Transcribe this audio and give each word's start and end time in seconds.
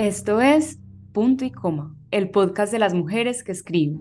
Esto 0.00 0.40
es 0.40 0.78
Punto 1.12 1.44
y 1.44 1.50
Coma, 1.50 1.94
el 2.10 2.30
podcast 2.30 2.72
de 2.72 2.78
las 2.78 2.94
mujeres 2.94 3.44
que 3.44 3.52
escriben. 3.52 4.00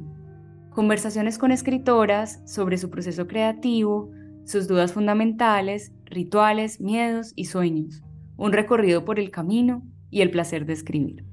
Conversaciones 0.70 1.38
con 1.38 1.52
escritoras 1.52 2.42
sobre 2.46 2.78
su 2.78 2.90
proceso 2.90 3.28
creativo, 3.28 4.10
sus 4.46 4.70
dudas 4.70 4.94
fundamentales, 4.94 5.92
rituales, 6.06 6.80
miedos 6.80 7.34
y 7.36 7.48
sueños. 7.48 8.02
Un 8.38 8.54
recorrido 8.54 9.04
por 9.04 9.20
el 9.20 9.30
camino 9.30 9.84
y 10.10 10.22
el 10.22 10.32
placer 10.32 10.66
de 10.66 10.72
escribir. 10.72 11.26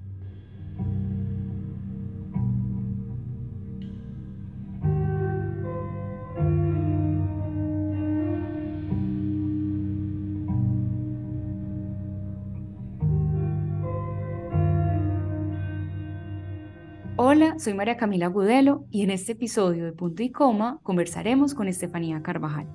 Soy 17.58 17.72
María 17.72 17.96
Camila 17.96 18.26
Gudelo 18.26 18.84
y 18.90 19.02
en 19.02 19.10
este 19.10 19.32
episodio 19.32 19.86
de 19.86 19.92
Punto 19.92 20.22
y 20.22 20.30
Coma 20.30 20.78
conversaremos 20.82 21.54
con 21.54 21.68
Estefanía 21.68 22.20
Carvajal. 22.20 22.66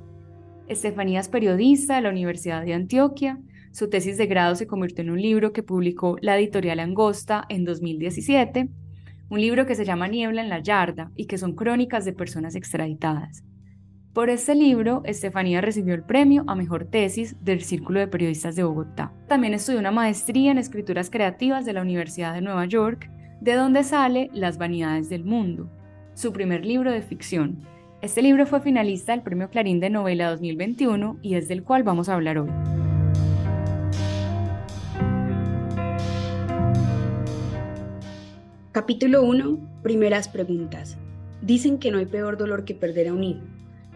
Estefanía 0.67 1.19
es 1.19 1.29
periodista 1.29 1.95
de 1.95 2.01
la 2.01 2.09
Universidad 2.09 2.65
de 2.65 2.73
Antioquia. 2.73 3.39
Su 3.71 3.91
tesis 3.91 4.17
de 4.17 4.25
grado 4.25 4.55
se 4.55 4.65
convirtió 4.65 5.03
en 5.03 5.11
un 5.11 5.21
libro 5.21 5.53
que 5.53 5.61
publicó 5.61 6.17
la 6.21 6.35
editorial 6.35 6.79
Angosta 6.79 7.45
en 7.47 7.63
2017, 7.63 8.69
un 9.29 9.39
libro 9.39 9.67
que 9.67 9.75
se 9.75 9.85
llama 9.85 10.07
Niebla 10.07 10.41
en 10.41 10.49
la 10.49 10.63
Yarda 10.63 11.11
y 11.15 11.25
que 11.25 11.37
son 11.37 11.53
crónicas 11.53 12.03
de 12.03 12.13
personas 12.13 12.55
extraditadas. 12.55 13.43
Por 14.13 14.31
este 14.31 14.55
libro, 14.55 15.03
Estefanía 15.05 15.61
recibió 15.61 15.93
el 15.93 16.03
premio 16.03 16.43
a 16.47 16.55
Mejor 16.55 16.85
Tesis 16.85 17.35
del 17.39 17.61
Círculo 17.61 17.99
de 17.99 18.07
Periodistas 18.07 18.55
de 18.55 18.63
Bogotá. 18.63 19.13
También 19.27 19.53
estudió 19.53 19.79
una 19.79 19.91
maestría 19.91 20.49
en 20.49 20.57
Escrituras 20.57 21.11
Creativas 21.11 21.65
de 21.65 21.73
la 21.73 21.83
Universidad 21.83 22.33
de 22.33 22.41
Nueva 22.41 22.65
York 22.65 23.11
de 23.41 23.55
dónde 23.55 23.83
sale 23.83 24.29
Las 24.33 24.59
Vanidades 24.59 25.09
del 25.09 25.23
Mundo, 25.23 25.67
su 26.13 26.31
primer 26.31 26.63
libro 26.63 26.91
de 26.91 27.01
ficción. 27.01 27.57
Este 28.03 28.21
libro 28.21 28.45
fue 28.45 28.61
finalista 28.61 29.13
del 29.13 29.23
Premio 29.23 29.49
Clarín 29.49 29.79
de 29.79 29.89
Novela 29.89 30.29
2021 30.29 31.17
y 31.23 31.33
es 31.33 31.47
del 31.47 31.63
cual 31.63 31.81
vamos 31.81 32.07
a 32.07 32.13
hablar 32.13 32.37
hoy. 32.37 32.49
Capítulo 38.71 39.23
1. 39.23 39.57
Primeras 39.81 40.27
preguntas. 40.27 40.99
Dicen 41.41 41.79
que 41.79 41.89
no 41.89 41.97
hay 41.97 42.05
peor 42.05 42.37
dolor 42.37 42.63
que 42.63 42.75
perder 42.75 43.07
a 43.07 43.13
un 43.13 43.23
hijo, 43.23 43.41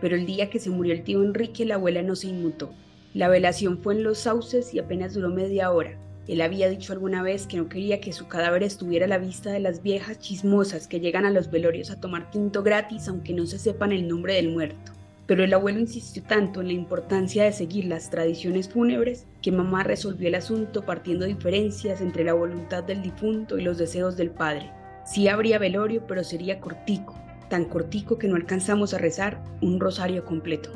pero 0.02 0.16
el 0.16 0.26
día 0.26 0.50
que 0.50 0.58
se 0.58 0.72
murió 0.72 0.92
el 0.92 1.04
tío 1.04 1.24
Enrique 1.24 1.66
la 1.66 1.76
abuela 1.76 2.02
no 2.02 2.16
se 2.16 2.30
inmutó. 2.30 2.74
La 3.14 3.28
velación 3.28 3.78
fue 3.78 3.94
en 3.94 4.04
los 4.04 4.18
sauces 4.18 4.74
y 4.74 4.80
apenas 4.80 5.14
duró 5.14 5.30
media 5.30 5.72
hora. 5.72 6.00
Él 6.28 6.42
había 6.42 6.70
dicho 6.70 6.92
alguna 6.92 7.22
vez 7.22 7.46
que 7.46 7.58
no 7.58 7.70
quería 7.70 8.02
que 8.02 8.12
su 8.12 8.28
cadáver 8.28 8.64
estuviera 8.64 9.06
a 9.06 9.10
la 9.10 9.20
vista 9.20 9.52
de 9.52 9.60
las 9.60 9.84
viejas 9.84 10.20
chismosas 10.20 10.88
que 10.88 11.00
llegan 11.00 11.26
a 11.26 11.30
los 11.30 11.52
velorios 11.52 11.92
a 11.92 12.00
tomar 12.00 12.32
tinto 12.32 12.64
gratis 12.64 13.08
aunque 13.08 13.34
no 13.34 13.46
se 13.46 13.60
sepan 13.60 13.92
el 13.92 14.08
nombre 14.08 14.34
del 14.34 14.50
muerto. 14.50 14.92
Pero 15.28 15.44
el 15.44 15.54
abuelo 15.54 15.80
insistió 15.80 16.24
tanto 16.24 16.62
en 16.62 16.68
la 16.68 16.74
importancia 16.74 17.44
de 17.44 17.52
seguir 17.52 17.86
las 17.86 18.10
tradiciones 18.10 18.70
fúnebres 18.70 19.26
que 19.42 19.52
mamá 19.52 19.84
resolvió 19.84 20.28
el 20.28 20.36
asunto 20.36 20.84
partiendo 20.84 21.26
diferencias 21.26 22.02
entre 22.02 22.24
la 22.24 22.34
voluntad 22.34 22.84
del 22.84 23.02
difunto 23.02 23.58
y 23.58 23.64
los 23.64 23.78
deseos 23.78 24.18
del 24.18 24.32
padre. 24.32 24.72
Sí 25.06 25.28
habría 25.28 25.60
velorio, 25.60 26.06
pero 26.08 26.24
sería 26.24 26.60
cortico, 26.60 27.16
tan 27.50 27.66
cortico 27.66 28.18
que 28.18 28.28
no 28.28 28.36
alcanzamos 28.36 28.94
a 28.94 28.98
rezar 28.98 29.44
un 29.62 29.80
rosario 29.80 30.26
completo. 30.26 30.72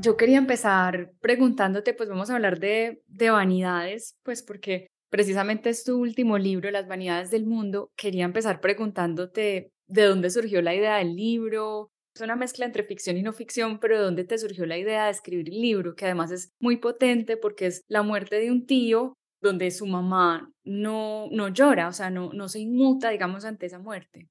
Yo 0.00 0.16
quería 0.16 0.38
empezar 0.38 1.12
preguntándote, 1.20 1.92
pues 1.92 2.08
vamos 2.08 2.30
a 2.30 2.36
hablar 2.36 2.60
de, 2.60 3.02
de 3.08 3.30
vanidades, 3.30 4.16
pues 4.22 4.44
porque 4.44 4.86
precisamente 5.10 5.70
es 5.70 5.82
tu 5.82 5.98
último 5.98 6.38
libro, 6.38 6.70
Las 6.70 6.86
Vanidades 6.86 7.32
del 7.32 7.46
Mundo. 7.46 7.90
Quería 7.96 8.24
empezar 8.24 8.60
preguntándote 8.60 9.72
de 9.88 10.02
dónde 10.02 10.30
surgió 10.30 10.62
la 10.62 10.74
idea 10.74 10.98
del 10.98 11.16
libro. 11.16 11.90
Es 12.14 12.22
una 12.22 12.36
mezcla 12.36 12.64
entre 12.64 12.84
ficción 12.84 13.16
y 13.16 13.22
no 13.22 13.32
ficción, 13.32 13.80
pero 13.80 13.96
de 13.96 14.04
dónde 14.04 14.24
te 14.24 14.38
surgió 14.38 14.66
la 14.66 14.78
idea 14.78 15.06
de 15.06 15.10
escribir 15.10 15.48
el 15.48 15.60
libro, 15.60 15.96
que 15.96 16.04
además 16.04 16.30
es 16.30 16.52
muy 16.60 16.76
potente 16.76 17.36
porque 17.36 17.66
es 17.66 17.82
la 17.88 18.02
muerte 18.02 18.36
de 18.38 18.52
un 18.52 18.66
tío 18.66 19.14
donde 19.40 19.70
su 19.72 19.86
mamá 19.86 20.52
no, 20.64 21.26
no 21.32 21.48
llora, 21.48 21.88
o 21.88 21.92
sea, 21.92 22.10
no, 22.10 22.32
no 22.32 22.48
se 22.48 22.60
inmuta, 22.60 23.10
digamos, 23.10 23.44
ante 23.44 23.66
esa 23.66 23.80
muerte. 23.80 24.28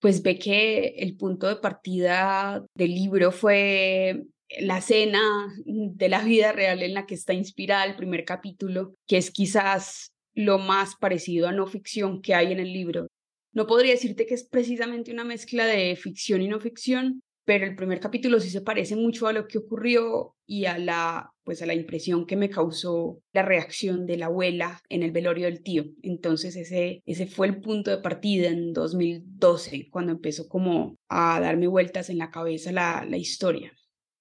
Pues 0.00 0.22
ve 0.22 0.38
que 0.38 0.88
el 0.98 1.16
punto 1.16 1.48
de 1.48 1.56
partida 1.56 2.64
del 2.74 2.90
libro 2.94 3.32
fue 3.32 4.26
la 4.60 4.78
escena 4.78 5.20
de 5.64 6.08
la 6.08 6.22
vida 6.22 6.52
real 6.52 6.82
en 6.82 6.94
la 6.94 7.06
que 7.06 7.14
está 7.14 7.32
inspirada 7.32 7.84
el 7.84 7.96
primer 7.96 8.24
capítulo, 8.24 8.94
que 9.06 9.16
es 9.16 9.30
quizás 9.30 10.12
lo 10.34 10.58
más 10.58 10.96
parecido 10.96 11.48
a 11.48 11.52
no 11.52 11.66
ficción 11.66 12.22
que 12.22 12.34
hay 12.34 12.52
en 12.52 12.60
el 12.60 12.72
libro. 12.72 13.08
No 13.52 13.66
podría 13.66 13.92
decirte 13.92 14.26
que 14.26 14.34
es 14.34 14.44
precisamente 14.44 15.10
una 15.10 15.24
mezcla 15.24 15.64
de 15.64 15.96
ficción 15.96 16.42
y 16.42 16.48
no 16.48 16.60
ficción, 16.60 17.22
pero 17.46 17.64
el 17.64 17.76
primer 17.76 18.00
capítulo 18.00 18.38
sí 18.40 18.50
se 18.50 18.60
parece 18.60 18.96
mucho 18.96 19.28
a 19.28 19.32
lo 19.32 19.46
que 19.46 19.58
ocurrió 19.58 20.34
y 20.46 20.66
a 20.66 20.78
la 20.78 21.32
pues 21.42 21.62
a 21.62 21.66
la 21.66 21.74
impresión 21.74 22.26
que 22.26 22.34
me 22.34 22.50
causó 22.50 23.22
la 23.32 23.42
reacción 23.42 24.04
de 24.04 24.16
la 24.16 24.26
abuela 24.26 24.82
en 24.88 25.04
el 25.04 25.12
velorio 25.12 25.46
del 25.46 25.62
tío. 25.62 25.84
Entonces 26.02 26.56
ese 26.56 27.02
ese 27.06 27.26
fue 27.28 27.46
el 27.46 27.60
punto 27.60 27.90
de 27.92 27.98
partida 27.98 28.48
en 28.48 28.72
2012 28.72 29.88
cuando 29.90 30.12
empezó 30.12 30.48
como 30.48 30.96
a 31.08 31.40
darme 31.40 31.68
vueltas 31.68 32.10
en 32.10 32.18
la 32.18 32.30
cabeza 32.32 32.72
la, 32.72 33.06
la 33.08 33.16
historia. 33.16 33.72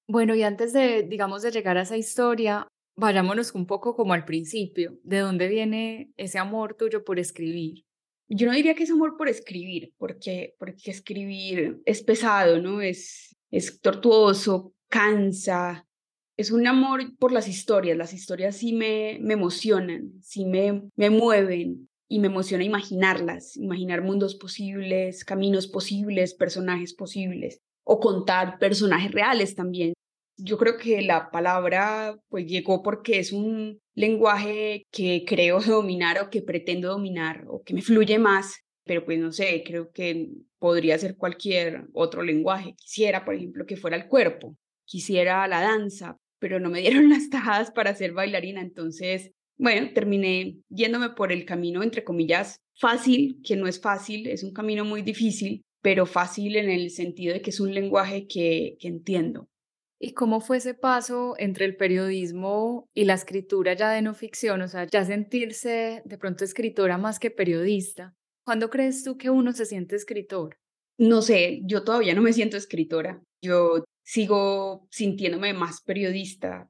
Bueno, 0.08 0.36
y 0.36 0.44
antes 0.44 0.72
de, 0.72 1.04
digamos, 1.04 1.42
de 1.42 1.52
llegar 1.52 1.78
a 1.78 1.82
esa 1.82 1.98
historia, 1.98 2.68
vayámonos 2.96 3.56
un 3.56 3.66
poco 3.66 3.96
como 3.96 4.14
al 4.14 4.24
principio. 4.24 5.00
¿De 5.04 5.20
dónde 5.20 5.48
viene 5.48 6.12
ese 6.16 6.38
amor 6.38 6.76
tuyo 6.76 7.04
por 7.04 7.18
escribir? 7.18 7.86
Yo 8.28 8.48
no 8.48 8.54
diría 8.54 8.76
que 8.76 8.84
es 8.84 8.92
amor 8.92 9.18
por 9.18 9.30
escribir, 9.30 9.94
porque, 9.98 10.56
porque 10.60 10.92
escribir 10.92 11.82
es 11.86 12.04
pesado, 12.04 12.62
¿no? 12.62 12.82
Es, 12.82 13.36
es 13.52 13.82
tortuoso, 13.82 14.74
cansa. 14.90 15.88
Es 16.38 16.52
un 16.52 16.68
amor 16.68 17.18
por 17.18 17.32
las 17.32 17.48
historias. 17.48 17.98
Las 17.98 18.14
historias 18.14 18.58
sí 18.58 18.74
me, 18.74 19.18
me 19.22 19.34
emocionan, 19.34 20.12
sí 20.22 20.46
me, 20.46 20.84
me 20.96 21.10
mueven 21.10 21.90
y 22.08 22.20
me 22.20 22.28
emociona 22.28 22.64
imaginarlas, 22.64 23.58
imaginar 23.58 24.04
mundos 24.04 24.36
posibles, 24.36 25.26
caminos 25.26 25.68
posibles, 25.68 26.36
personajes 26.36 26.94
posibles 26.94 27.64
o 27.86 28.00
contar 28.00 28.60
personajes 28.60 29.12
reales 29.12 29.56
también. 29.56 29.94
Yo 30.38 30.58
creo 30.58 30.78
que 30.78 31.02
la 31.02 31.32
palabra 31.32 32.18
pues 32.28 32.46
llegó 32.46 32.84
porque 32.84 33.20
es 33.20 33.32
un 33.32 33.80
lenguaje 33.94 34.84
que 34.92 35.24
creo 35.26 35.60
dominar 35.62 36.20
o 36.22 36.30
que 36.30 36.42
pretendo 36.42 36.90
dominar 36.90 37.46
o 37.48 37.64
que 37.64 37.74
me 37.74 37.82
fluye 37.82 38.20
más, 38.20 38.60
pero 38.84 39.06
pues 39.06 39.18
no 39.20 39.32
sé, 39.32 39.64
creo 39.66 39.92
que 39.92 40.30
podría 40.60 40.98
ser 40.98 41.16
cualquier 41.16 41.86
otro 41.94 42.22
lenguaje. 42.22 42.76
Quisiera, 42.78 43.24
por 43.24 43.36
ejemplo, 43.36 43.66
que 43.66 43.78
fuera 43.78 43.96
el 43.96 44.08
cuerpo, 44.08 44.58
quisiera 44.86 45.48
la 45.48 45.62
danza, 45.62 46.18
pero 46.40 46.60
no 46.60 46.70
me 46.70 46.82
dieron 46.82 47.10
las 47.10 47.30
tajadas 47.30 47.72
para 47.72 47.96
ser 47.96 48.14
bailarina, 48.14 48.62
entonces, 48.62 49.32
bueno, 49.58 49.90
terminé 49.94 50.58
yéndome 50.70 51.12
por 51.12 51.32
el 51.32 51.46
camino, 51.46 51.82
entre 51.82 52.04
comillas, 52.04 52.58
fácil, 52.78 53.40
que 53.44 53.56
no 53.56 53.68
es 53.68 53.80
fácil, 53.80 54.28
es 54.28 54.44
un 54.44 54.52
camino 54.52 54.84
muy 54.84 55.02
difícil, 55.02 55.64
pero 55.86 56.08
fácil 56.08 56.56
en 56.56 56.72
el 56.72 56.90
sentido 56.90 57.36
de 57.36 57.44
que 57.44 57.52
es 57.52 57.60
un 57.60 57.72
lenguaje 57.72 58.26
que, 58.26 58.76
entiendo. 58.80 59.50
¿Y 60.00 60.14
cómo 60.14 60.42
fue 60.42 60.58
ese 60.58 60.74
paso 60.74 61.36
entre 61.38 61.66
el 61.66 61.78
periodismo 61.78 62.90
y 62.96 63.04
la 63.06 63.14
escritura 63.14 63.76
ya 63.76 63.92
de 63.92 64.02
no 64.02 64.16
ficción? 64.16 64.64
O 64.64 64.68
sea, 64.68 64.88
ya 64.88 65.06
sentirse 65.06 66.02
de 66.04 66.18
pronto 66.18 66.44
escritora 66.44 66.98
más 66.98 67.20
que 67.20 67.30
periodista. 67.30 68.16
¿Cuándo 68.44 68.72
crees 68.72 69.04
tú 69.04 69.16
que 69.16 69.30
uno 69.30 69.52
se 69.54 69.68
siente 69.68 69.96
escritor? 69.96 70.58
No 70.98 71.22
sé, 71.22 71.62
yo 71.66 71.84
todavía 71.84 72.16
no 72.16 72.24
me 72.24 72.34
siento 72.34 72.58
escritora. 72.58 73.22
Yo 73.44 73.84
sigo 74.04 74.88
sintiéndome 74.90 75.54
más 75.54 75.84
periodista. 75.84 76.68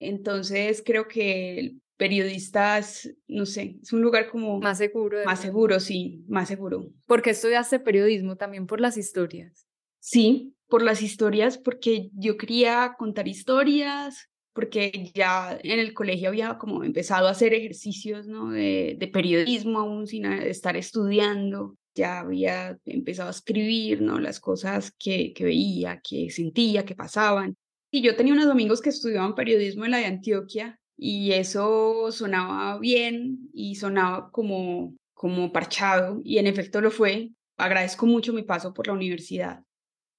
Entonces 0.00 0.82
creo 0.84 1.06
que 1.06 1.76
periodistas, 1.96 3.10
no 3.26 3.46
sé, 3.46 3.78
es 3.82 3.92
un 3.92 4.02
lugar 4.02 4.28
como... 4.28 4.60
Más 4.60 4.78
seguro. 4.78 5.18
Más 5.24 5.40
seguro, 5.40 5.80
sí, 5.80 6.24
más 6.28 6.48
seguro. 6.48 6.90
¿Por 7.06 7.22
qué 7.22 7.30
estudiaste 7.30 7.80
periodismo? 7.80 8.36
También 8.36 8.66
por 8.66 8.80
las 8.80 8.96
historias. 8.96 9.66
Sí, 9.98 10.54
por 10.68 10.82
las 10.82 11.02
historias, 11.02 11.58
porque 11.58 12.10
yo 12.14 12.36
quería 12.36 12.94
contar 12.98 13.28
historias, 13.28 14.28
porque 14.52 15.10
ya 15.14 15.58
en 15.62 15.78
el 15.78 15.94
colegio 15.94 16.28
había 16.28 16.58
como 16.58 16.84
empezado 16.84 17.28
a 17.28 17.32
hacer 17.32 17.54
ejercicios 17.54 18.26
¿no? 18.26 18.50
de, 18.50 18.96
de 18.98 19.08
periodismo 19.08 19.80
aún 19.80 20.06
sin 20.06 20.26
estar 20.26 20.76
estudiando. 20.76 21.76
Ya 21.94 22.20
había 22.20 22.78
empezado 22.84 23.28
a 23.28 23.32
escribir 23.32 24.02
¿no? 24.02 24.18
las 24.18 24.38
cosas 24.38 24.92
que, 24.98 25.32
que 25.32 25.44
veía, 25.44 26.00
que 26.06 26.30
sentía, 26.30 26.84
que 26.84 26.94
pasaban. 26.94 27.56
Y 27.90 28.02
yo 28.02 28.16
tenía 28.16 28.34
unos 28.34 28.46
domingos 28.46 28.82
que 28.82 28.90
estudiaban 28.90 29.34
periodismo 29.34 29.86
en 29.86 29.92
la 29.92 29.98
de 29.98 30.06
Antioquia 30.06 30.78
y 30.96 31.32
eso 31.32 32.10
sonaba 32.10 32.78
bien 32.78 33.50
y 33.52 33.76
sonaba 33.76 34.30
como, 34.30 34.94
como 35.14 35.52
parchado 35.52 36.20
y 36.24 36.38
en 36.38 36.46
efecto 36.46 36.80
lo 36.80 36.90
fue. 36.90 37.30
Agradezco 37.58 38.06
mucho 38.06 38.32
mi 38.32 38.42
paso 38.42 38.74
por 38.74 38.86
la 38.86 38.92
universidad. 38.92 39.62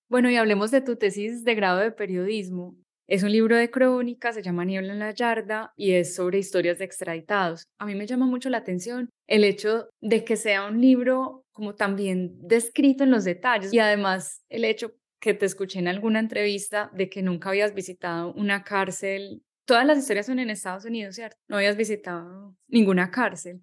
Bueno, 0.10 0.30
y 0.32 0.38
hablemos 0.38 0.72
de 0.72 0.82
tu 0.82 0.96
tesis 0.96 1.44
de 1.44 1.56
grado 1.56 1.80
de 1.80 1.92
periodismo. 1.92 2.76
Es 3.10 3.24
un 3.24 3.32
libro 3.32 3.56
de 3.56 3.72
crónicas, 3.72 4.36
se 4.36 4.42
llama 4.44 4.66
Niebla 4.66 4.92
en 4.92 5.00
la 5.00 5.14
Yarda 5.14 5.72
y 5.78 5.94
es 5.94 6.16
sobre 6.16 6.40
historias 6.40 6.78
de 6.78 6.86
extraditados. 6.86 7.64
A 7.80 7.86
mí 7.86 7.96
me 7.96 8.06
llama 8.06 8.26
mucho 8.26 8.50
la 8.50 8.58
atención 8.58 9.10
el 9.28 9.46
hecho 9.46 9.90
de 10.02 10.26
que 10.26 10.36
sea 10.36 10.68
un 10.68 10.82
libro 10.82 11.44
como 11.54 11.76
también 11.76 12.38
descrito 12.42 13.04
en 13.04 13.12
los 13.12 13.24
detalles 13.24 13.74
y 13.74 13.80
además 13.80 14.44
el 14.50 14.66
hecho 14.66 14.92
que 15.22 15.34
te 15.34 15.46
escuché 15.46 15.80
en 15.80 15.88
alguna 15.88 16.20
entrevista 16.20 16.92
de 16.94 17.10
que 17.10 17.22
nunca 17.22 17.50
habías 17.50 17.74
visitado 17.74 18.34
una 18.34 18.64
cárcel. 18.64 19.42
Todas 19.68 19.86
las 19.86 19.98
historias 19.98 20.26
son 20.26 20.40
en 20.40 20.50
Estados 20.50 20.86
Unidos, 20.86 21.16
¿cierto? 21.16 21.36
No 21.50 21.58
habías 21.58 21.76
visitado 21.76 22.56
ninguna 22.70 23.12
cárcel. 23.12 23.60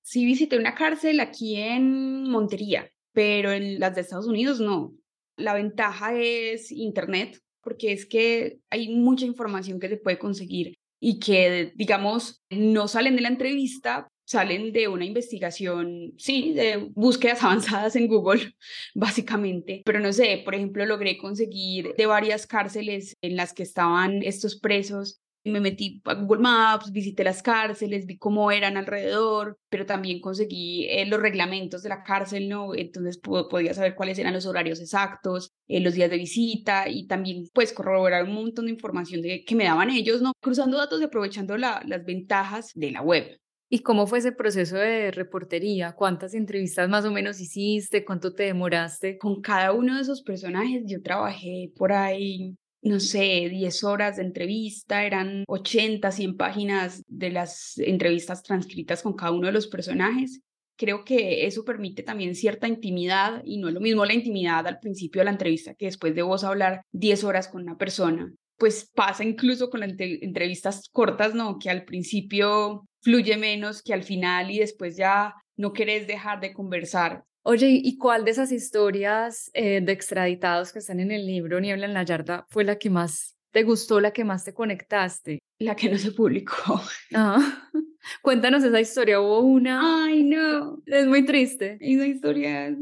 Sí 0.00 0.24
visité 0.24 0.56
una 0.56 0.74
cárcel 0.74 1.20
aquí 1.20 1.56
en 1.56 2.24
Montería, 2.30 2.90
pero 3.12 3.52
en 3.52 3.78
las 3.78 3.94
de 3.94 4.00
Estados 4.00 4.26
Unidos 4.26 4.60
no. 4.60 4.94
La 5.36 5.52
ventaja 5.52 6.14
es 6.18 6.72
Internet, 6.72 7.38
porque 7.60 7.92
es 7.92 8.06
que 8.06 8.60
hay 8.70 8.94
mucha 8.94 9.26
información 9.26 9.78
que 9.78 9.90
se 9.90 9.98
puede 9.98 10.18
conseguir 10.18 10.78
y 10.98 11.18
que, 11.18 11.72
digamos, 11.74 12.42
no 12.48 12.88
salen 12.88 13.16
de 13.16 13.22
la 13.22 13.28
entrevista, 13.28 14.08
salen 14.24 14.72
de 14.72 14.88
una 14.88 15.04
investigación, 15.04 16.14
sí, 16.16 16.54
de 16.54 16.88
búsquedas 16.94 17.42
avanzadas 17.44 17.94
en 17.96 18.08
Google, 18.08 18.54
básicamente. 18.94 19.82
Pero 19.84 20.00
no 20.00 20.14
sé, 20.14 20.40
por 20.42 20.54
ejemplo, 20.54 20.86
logré 20.86 21.18
conseguir 21.18 21.92
de 21.94 22.06
varias 22.06 22.46
cárceles 22.46 23.16
en 23.20 23.36
las 23.36 23.52
que 23.52 23.64
estaban 23.64 24.22
estos 24.22 24.58
presos 24.58 25.21
me 25.44 25.60
metí 25.60 26.00
a 26.04 26.14
Google 26.14 26.40
Maps, 26.40 26.92
visité 26.92 27.24
las 27.24 27.42
cárceles, 27.42 28.06
vi 28.06 28.16
cómo 28.16 28.50
eran 28.50 28.76
alrededor, 28.76 29.58
pero 29.68 29.86
también 29.86 30.20
conseguí 30.20 30.86
eh, 30.88 31.06
los 31.06 31.20
reglamentos 31.20 31.82
de 31.82 31.88
la 31.88 32.02
cárcel, 32.02 32.48
¿no? 32.48 32.74
Entonces 32.74 33.18
podía 33.18 33.74
saber 33.74 33.94
cuáles 33.94 34.18
eran 34.18 34.34
los 34.34 34.46
horarios 34.46 34.80
exactos, 34.80 35.50
eh, 35.66 35.80
los 35.80 35.94
días 35.94 36.10
de 36.10 36.18
visita 36.18 36.88
y 36.88 37.06
también 37.06 37.44
pues 37.52 37.72
corroborar 37.72 38.24
un 38.24 38.34
montón 38.34 38.66
de 38.66 38.72
información 38.72 39.22
de, 39.22 39.44
que 39.44 39.54
me 39.54 39.64
daban 39.64 39.90
ellos, 39.90 40.22
¿no? 40.22 40.32
Cruzando 40.40 40.78
datos 40.78 41.00
y 41.00 41.04
aprovechando 41.04 41.56
la, 41.56 41.82
las 41.86 42.04
ventajas 42.04 42.70
de 42.74 42.90
la 42.92 43.02
web. 43.02 43.38
¿Y 43.68 43.78
cómo 43.78 44.06
fue 44.06 44.18
ese 44.18 44.32
proceso 44.32 44.76
de 44.76 45.10
reportería? 45.12 45.92
¿Cuántas 45.92 46.34
entrevistas 46.34 46.90
más 46.90 47.06
o 47.06 47.10
menos 47.10 47.40
hiciste? 47.40 48.04
¿Cuánto 48.04 48.34
te 48.34 48.42
demoraste? 48.42 49.16
Con 49.16 49.40
cada 49.40 49.72
uno 49.72 49.96
de 49.96 50.02
esos 50.02 50.22
personajes 50.22 50.82
yo 50.86 51.00
trabajé 51.00 51.72
por 51.74 51.92
ahí 51.92 52.54
no 52.82 52.98
sé, 52.98 53.48
10 53.48 53.84
horas 53.84 54.16
de 54.16 54.24
entrevista, 54.24 55.04
eran 55.04 55.44
80, 55.46 56.10
100 56.10 56.36
páginas 56.36 57.02
de 57.06 57.30
las 57.30 57.78
entrevistas 57.78 58.42
transcritas 58.42 59.02
con 59.02 59.14
cada 59.14 59.32
uno 59.32 59.46
de 59.46 59.52
los 59.52 59.68
personajes. 59.68 60.40
Creo 60.76 61.04
que 61.04 61.46
eso 61.46 61.64
permite 61.64 62.02
también 62.02 62.34
cierta 62.34 62.66
intimidad 62.66 63.40
y 63.44 63.58
no 63.58 63.68
es 63.68 63.74
lo 63.74 63.80
mismo 63.80 64.04
la 64.04 64.14
intimidad 64.14 64.66
al 64.66 64.80
principio 64.80 65.20
de 65.20 65.26
la 65.26 65.30
entrevista 65.30 65.74
que 65.74 65.86
después 65.86 66.14
de 66.14 66.22
vos 66.22 66.42
hablar 66.42 66.82
10 66.90 67.22
horas 67.24 67.46
con 67.46 67.62
una 67.62 67.78
persona. 67.78 68.32
Pues 68.56 68.90
pasa 68.92 69.24
incluso 69.24 69.70
con 69.70 69.80
las 69.80 69.94
entrevistas 69.98 70.88
cortas, 70.90 71.34
¿no? 71.34 71.58
Que 71.58 71.70
al 71.70 71.84
principio 71.84 72.84
fluye 73.00 73.36
menos 73.36 73.82
que 73.82 73.94
al 73.94 74.02
final 74.02 74.50
y 74.50 74.58
después 74.58 74.96
ya 74.96 75.34
no 75.56 75.72
querés 75.72 76.06
dejar 76.06 76.40
de 76.40 76.52
conversar. 76.52 77.24
Oye, 77.44 77.80
¿y 77.82 77.98
cuál 77.98 78.24
de 78.24 78.30
esas 78.30 78.52
historias 78.52 79.50
eh, 79.52 79.80
de 79.80 79.92
extraditados 79.92 80.72
que 80.72 80.78
están 80.78 81.00
en 81.00 81.10
el 81.10 81.26
libro 81.26 81.58
Niebla 81.60 81.86
en 81.86 81.94
la 81.94 82.04
Yarda 82.04 82.46
fue 82.48 82.62
la 82.62 82.78
que 82.78 82.88
más 82.88 83.36
te 83.50 83.64
gustó, 83.64 84.00
la 84.00 84.12
que 84.12 84.22
más 84.22 84.44
te 84.44 84.54
conectaste? 84.54 85.40
La 85.58 85.74
que 85.74 85.90
no 85.90 85.98
se 85.98 86.12
publicó. 86.12 86.80
Ah, 87.14 87.68
cuéntanos 88.22 88.62
esa 88.62 88.80
historia. 88.80 89.20
Hubo 89.20 89.40
una. 89.40 90.04
Ay, 90.04 90.22
no. 90.22 90.80
Es 90.86 91.04
muy 91.06 91.24
triste. 91.24 91.78
Esa 91.80 92.06
historia 92.06 92.68
es, 92.68 92.76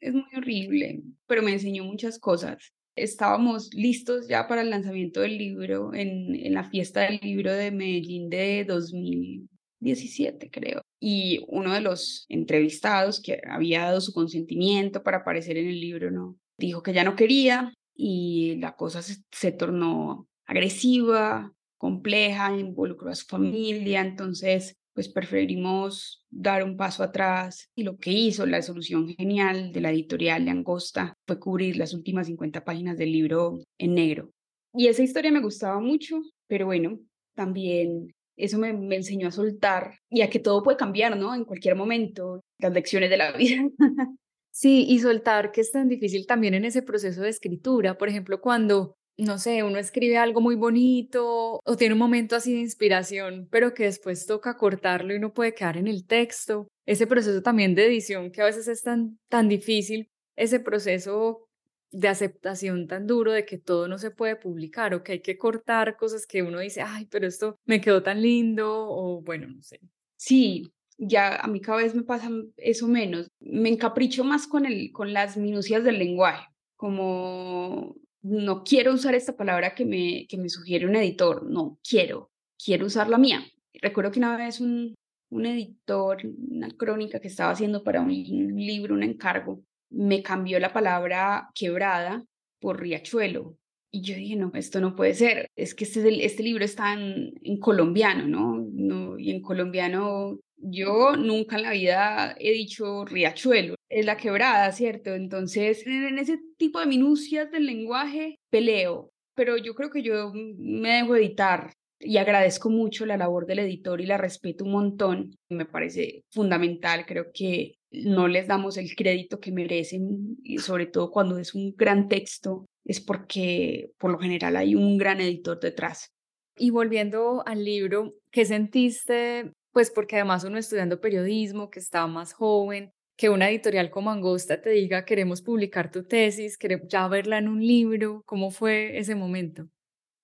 es 0.00 0.14
muy 0.14 0.34
horrible, 0.34 1.02
pero 1.26 1.42
me 1.42 1.52
enseñó 1.52 1.84
muchas 1.84 2.18
cosas. 2.18 2.72
Estábamos 2.96 3.72
listos 3.74 4.28
ya 4.28 4.48
para 4.48 4.62
el 4.62 4.70
lanzamiento 4.70 5.20
del 5.20 5.36
libro 5.36 5.92
en, 5.92 6.34
en 6.34 6.54
la 6.54 6.64
fiesta 6.64 7.02
del 7.02 7.20
libro 7.22 7.52
de 7.52 7.70
Medellín 7.70 8.30
de 8.30 8.64
2017, 8.64 10.50
creo 10.50 10.82
y 11.00 11.44
uno 11.48 11.72
de 11.72 11.80
los 11.80 12.26
entrevistados 12.28 13.20
que 13.20 13.40
había 13.48 13.84
dado 13.84 14.00
su 14.02 14.12
consentimiento 14.12 15.02
para 15.02 15.18
aparecer 15.18 15.56
en 15.56 15.68
el 15.68 15.80
libro, 15.80 16.10
¿no? 16.10 16.36
Dijo 16.58 16.82
que 16.82 16.92
ya 16.92 17.04
no 17.04 17.16
quería 17.16 17.72
y 17.94 18.56
la 18.56 18.76
cosa 18.76 19.00
se, 19.02 19.52
tornó 19.52 20.28
agresiva, 20.46 21.52
compleja, 21.78 22.56
involucró 22.56 23.10
a 23.10 23.14
su 23.14 23.26
familia, 23.26 24.02
entonces 24.02 24.76
pues 24.92 25.08
preferimos 25.08 26.26
dar 26.28 26.64
un 26.64 26.76
paso 26.76 27.02
atrás 27.02 27.70
y 27.74 27.84
lo 27.84 27.96
que 27.96 28.10
hizo 28.10 28.44
la 28.44 28.60
solución 28.60 29.08
genial 29.08 29.72
de 29.72 29.80
la 29.80 29.90
editorial 29.90 30.44
de 30.44 30.50
Angosta 30.50 31.14
fue 31.26 31.38
cubrir 31.38 31.76
las 31.76 31.94
últimas 31.94 32.26
50 32.26 32.64
páginas 32.64 32.98
del 32.98 33.12
libro 33.12 33.58
en 33.78 33.94
negro. 33.94 34.30
Y 34.74 34.88
esa 34.88 35.02
historia 35.02 35.32
me 35.32 35.40
gustaba 35.40 35.80
mucho, 35.80 36.20
pero 36.46 36.66
bueno, 36.66 36.98
también 37.34 38.12
eso 38.36 38.58
me, 38.58 38.70
enseñó 38.94 39.28
a 39.28 39.32
soltar 39.32 39.98
y 40.08 40.22
a 40.22 40.30
que 40.30 40.38
todo 40.38 40.62
puede 40.62 40.76
cambiar, 40.76 41.16
¿no? 41.16 41.34
En 41.34 41.44
cualquier 41.44 41.76
momento, 41.76 42.40
las 42.58 42.72
lecciones 42.72 43.10
de 43.10 43.16
la 43.16 43.32
vida. 43.32 43.62
Sí, 44.52 44.84
y 44.88 44.98
soltar 44.98 45.52
que 45.52 45.60
es 45.60 45.70
tan 45.70 45.88
difícil 45.88 46.26
también 46.26 46.54
en 46.54 46.64
ese 46.64 46.82
proceso 46.82 47.22
de 47.22 47.28
escritura. 47.28 47.96
Por 47.96 48.08
ejemplo, 48.08 48.40
cuando, 48.40 48.96
no 49.16 49.38
sé, 49.38 49.62
uno 49.62 49.78
escribe 49.78 50.18
algo 50.18 50.40
muy 50.40 50.56
bonito 50.56 51.60
o 51.64 51.76
tiene 51.76 51.94
un 51.94 52.00
momento 52.00 52.34
así 52.34 52.52
de 52.52 52.58
inspiración, 52.58 53.46
pero 53.50 53.74
que 53.74 53.84
después 53.84 54.26
toca 54.26 54.56
cortarlo 54.56 55.14
y 55.14 55.20
no 55.20 55.32
puede 55.32 55.54
quedar 55.54 55.76
en 55.76 55.86
el 55.86 56.04
texto. 56.04 56.66
Ese 56.84 57.06
proceso 57.06 57.42
también 57.42 57.76
de 57.76 57.86
edición 57.86 58.32
que 58.32 58.42
a 58.42 58.46
veces 58.46 58.66
es 58.66 58.82
tan, 58.82 59.18
tan 59.28 59.48
difícil, 59.48 60.10
ese 60.36 60.58
proceso 60.58 61.46
de 61.92 62.08
aceptación 62.08 62.86
tan 62.86 63.06
duro 63.06 63.32
de 63.32 63.44
que 63.44 63.58
todo 63.58 63.88
no 63.88 63.98
se 63.98 64.10
puede 64.10 64.36
publicar 64.36 64.94
o 64.94 65.02
que 65.02 65.12
hay 65.12 65.20
que 65.20 65.38
cortar 65.38 65.96
cosas 65.96 66.26
que 66.26 66.42
uno 66.42 66.60
dice, 66.60 66.82
ay, 66.82 67.06
pero 67.06 67.26
esto 67.26 67.56
me 67.64 67.80
quedó 67.80 68.02
tan 68.02 68.22
lindo 68.22 68.88
o 68.88 69.20
bueno, 69.22 69.48
no 69.48 69.62
sé. 69.62 69.80
Sí, 70.16 70.72
ya 70.98 71.36
a 71.36 71.46
mí 71.48 71.60
cada 71.60 71.78
vez 71.78 71.94
me 71.94 72.02
pasa 72.02 72.30
eso 72.56 72.86
menos. 72.86 73.28
Me 73.40 73.70
encapricho 73.70 74.22
más 74.22 74.46
con, 74.46 74.66
el, 74.66 74.92
con 74.92 75.12
las 75.12 75.36
minucias 75.36 75.82
del 75.82 75.98
lenguaje, 75.98 76.46
como 76.76 77.96
no 78.22 78.62
quiero 78.64 78.92
usar 78.92 79.14
esta 79.14 79.36
palabra 79.36 79.74
que 79.74 79.84
me, 79.84 80.26
que 80.28 80.36
me 80.36 80.48
sugiere 80.48 80.86
un 80.86 80.96
editor, 80.96 81.44
no 81.44 81.78
quiero, 81.88 82.30
quiero 82.62 82.86
usar 82.86 83.08
la 83.08 83.18
mía. 83.18 83.42
Recuerdo 83.80 84.10
que 84.10 84.18
una 84.18 84.36
vez 84.36 84.60
un, 84.60 84.94
un 85.30 85.46
editor, 85.46 86.18
una 86.50 86.70
crónica 86.70 87.18
que 87.18 87.28
estaba 87.28 87.52
haciendo 87.52 87.82
para 87.82 88.02
un 88.02 88.10
libro, 88.10 88.94
un 88.94 89.02
encargo, 89.02 89.62
me 89.90 90.22
cambió 90.22 90.58
la 90.58 90.72
palabra 90.72 91.50
quebrada 91.54 92.24
por 92.60 92.80
riachuelo. 92.80 93.56
Y 93.92 94.02
yo 94.02 94.14
dije, 94.14 94.36
no, 94.36 94.52
esto 94.54 94.80
no 94.80 94.94
puede 94.94 95.14
ser. 95.14 95.48
Es 95.56 95.74
que 95.74 95.84
este, 95.84 96.24
este 96.24 96.42
libro 96.42 96.64
está 96.64 96.92
en, 96.92 97.32
en 97.42 97.58
colombiano, 97.58 98.26
¿no? 98.28 98.64
¿no? 98.72 99.18
Y 99.18 99.30
en 99.30 99.42
colombiano 99.42 100.38
yo 100.60 101.16
nunca 101.16 101.56
en 101.56 101.62
la 101.62 101.72
vida 101.72 102.36
he 102.38 102.52
dicho 102.52 103.04
riachuelo, 103.04 103.74
es 103.88 104.04
la 104.04 104.16
quebrada, 104.16 104.70
¿cierto? 104.72 105.14
Entonces, 105.14 105.86
en 105.86 106.18
ese 106.18 106.38
tipo 106.56 106.80
de 106.80 106.86
minucias 106.86 107.50
del 107.50 107.66
lenguaje 107.66 108.38
peleo, 108.50 109.10
pero 109.34 109.56
yo 109.56 109.74
creo 109.74 109.90
que 109.90 110.02
yo 110.02 110.32
me 110.34 110.96
dejo 110.96 111.16
editar 111.16 111.72
y 112.00 112.16
agradezco 112.16 112.70
mucho 112.70 113.04
la 113.04 113.18
labor 113.18 113.46
del 113.46 113.60
editor 113.60 114.00
y 114.00 114.06
la 114.06 114.16
respeto 114.16 114.64
un 114.64 114.72
montón. 114.72 115.36
Me 115.50 115.66
parece 115.66 116.24
fundamental, 116.30 117.04
creo 117.06 117.26
que 117.32 117.74
no 117.90 118.26
les 118.26 118.46
damos 118.46 118.78
el 118.78 118.94
crédito 118.96 119.38
que 119.38 119.52
merecen, 119.52 120.38
y 120.42 120.58
sobre 120.58 120.86
todo 120.86 121.10
cuando 121.10 121.38
es 121.38 121.54
un 121.54 121.74
gran 121.76 122.08
texto, 122.08 122.66
es 122.84 123.00
porque 123.00 123.90
por 123.98 124.10
lo 124.10 124.18
general 124.18 124.56
hay 124.56 124.74
un 124.74 124.96
gran 124.96 125.20
editor 125.20 125.60
detrás. 125.60 126.10
Y 126.56 126.70
volviendo 126.70 127.42
al 127.46 127.64
libro, 127.64 128.14
¿qué 128.30 128.44
sentiste? 128.44 129.52
Pues 129.72 129.90
porque 129.90 130.16
además 130.16 130.44
uno 130.44 130.58
estudiando 130.58 131.00
periodismo, 131.00 131.70
que 131.70 131.80
estaba 131.80 132.06
más 132.06 132.32
joven, 132.32 132.90
que 133.16 133.28
una 133.28 133.50
editorial 133.50 133.90
como 133.90 134.10
Angosta 134.10 134.62
te 134.62 134.70
diga 134.70 135.04
queremos 135.04 135.42
publicar 135.42 135.90
tu 135.90 136.04
tesis, 136.04 136.56
queremos 136.56 136.88
ya 136.88 137.06
verla 137.06 137.38
en 137.38 137.48
un 137.48 137.60
libro, 137.60 138.22
¿cómo 138.24 138.50
fue 138.50 138.98
ese 138.98 139.14
momento? 139.14 139.68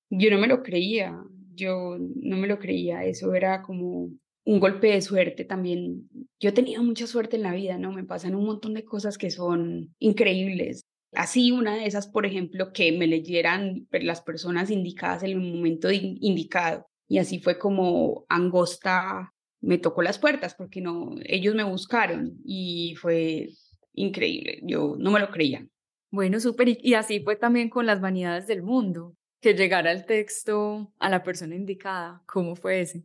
Yo 0.08 0.30
no 0.30 0.38
me 0.38 0.46
lo 0.46 0.62
creía, 0.62 1.14
yo 1.56 1.96
no 1.98 2.36
me 2.36 2.46
lo 2.46 2.58
creía, 2.58 3.04
eso 3.04 3.34
era 3.34 3.62
como 3.62 4.10
un 4.44 4.60
golpe 4.60 4.88
de 4.88 5.02
suerte 5.02 5.44
también. 5.44 6.08
Yo 6.38 6.50
he 6.50 6.52
tenido 6.52 6.82
mucha 6.82 7.06
suerte 7.06 7.36
en 7.36 7.42
la 7.42 7.54
vida, 7.54 7.78
¿no? 7.78 7.92
Me 7.92 8.04
pasan 8.04 8.34
un 8.34 8.46
montón 8.46 8.74
de 8.74 8.84
cosas 8.84 9.18
que 9.18 9.30
son 9.30 9.94
increíbles. 9.98 10.82
Así 11.12 11.50
una 11.50 11.74
de 11.76 11.86
esas, 11.86 12.06
por 12.06 12.26
ejemplo, 12.26 12.72
que 12.72 12.92
me 12.92 13.06
leyeran 13.06 13.88
las 13.90 14.22
personas 14.22 14.70
indicadas 14.70 15.22
en 15.22 15.30
el 15.30 15.36
momento 15.38 15.90
indicado. 15.90 16.86
Y 17.08 17.18
así 17.18 17.40
fue 17.40 17.58
como 17.58 18.24
Angosta 18.28 19.32
me 19.60 19.78
tocó 19.78 20.02
las 20.02 20.18
puertas 20.18 20.54
porque 20.54 20.80
no, 20.80 21.16
ellos 21.24 21.54
me 21.54 21.64
buscaron 21.64 22.38
y 22.44 22.94
fue 22.96 23.48
increíble. 23.94 24.60
Yo 24.62 24.94
no 24.98 25.10
me 25.10 25.20
lo 25.20 25.30
creía. 25.30 25.66
Bueno, 26.10 26.38
súper. 26.38 26.78
Y 26.80 26.94
así 26.94 27.20
fue 27.20 27.36
también 27.36 27.68
con 27.68 27.84
las 27.84 28.00
vanidades 28.00 28.46
del 28.46 28.62
mundo, 28.62 29.15
que 29.40 29.54
llegara 29.54 29.92
el 29.92 30.06
texto 30.06 30.92
a 30.98 31.08
la 31.08 31.22
persona 31.22 31.54
indicada. 31.54 32.22
¿Cómo 32.26 32.56
fue 32.56 32.80
ese? 32.80 33.04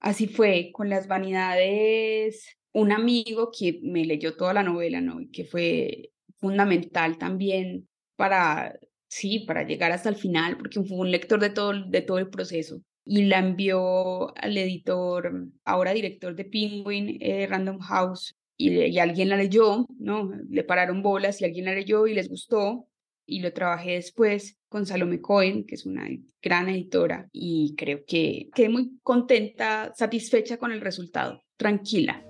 Así 0.00 0.26
fue 0.26 0.70
con 0.72 0.88
las 0.88 1.08
vanidades, 1.08 2.56
un 2.72 2.92
amigo 2.92 3.50
que 3.56 3.80
me 3.82 4.04
leyó 4.04 4.36
toda 4.36 4.52
la 4.52 4.62
novela, 4.62 5.00
¿no? 5.00 5.20
Y 5.20 5.30
que 5.30 5.44
fue 5.44 6.10
fundamental 6.38 7.18
también 7.18 7.88
para 8.16 8.78
Sí, 9.08 9.40
para 9.40 9.62
llegar 9.62 9.92
hasta 9.92 10.08
el 10.08 10.16
final, 10.16 10.56
porque 10.58 10.82
fue 10.82 10.98
un 10.98 11.10
lector 11.10 11.40
de 11.40 11.50
todo, 11.50 11.72
de 11.88 12.02
todo 12.02 12.18
el 12.18 12.28
proceso. 12.28 12.82
Y 13.04 13.24
la 13.24 13.38
envió 13.38 14.36
al 14.36 14.56
editor, 14.58 15.48
ahora 15.64 15.92
director 15.92 16.34
de 16.34 16.44
Penguin, 16.44 17.16
eh, 17.20 17.46
Random 17.46 17.78
House, 17.78 18.34
y, 18.56 18.70
y, 18.78 18.98
alguien 18.98 19.28
la 19.28 19.36
leyó, 19.36 19.86
¿no? 19.98 20.30
Le 20.48 20.64
pararon 20.64 21.02
bolas 21.02 21.40
y 21.40 21.44
alguien 21.44 21.66
la 21.66 21.74
leyó 21.74 22.06
y 22.06 22.14
les 22.14 22.28
gustó. 22.28 22.88
Y 23.26 23.40
lo 23.40 23.52
trabajé 23.52 23.92
después 23.92 24.58
con 24.68 24.86
Salome 24.86 25.20
Cohen, 25.20 25.64
que 25.66 25.74
es 25.74 25.86
una 25.86 26.08
gran 26.42 26.68
editora, 26.68 27.28
y 27.32 27.74
creo 27.76 28.00
que 28.06 28.48
quedé 28.54 28.68
muy 28.68 28.98
contenta, 29.02 29.92
satisfecha 29.94 30.58
con 30.58 30.72
el 30.72 30.80
resultado, 30.80 31.42
tranquila. 31.56 32.25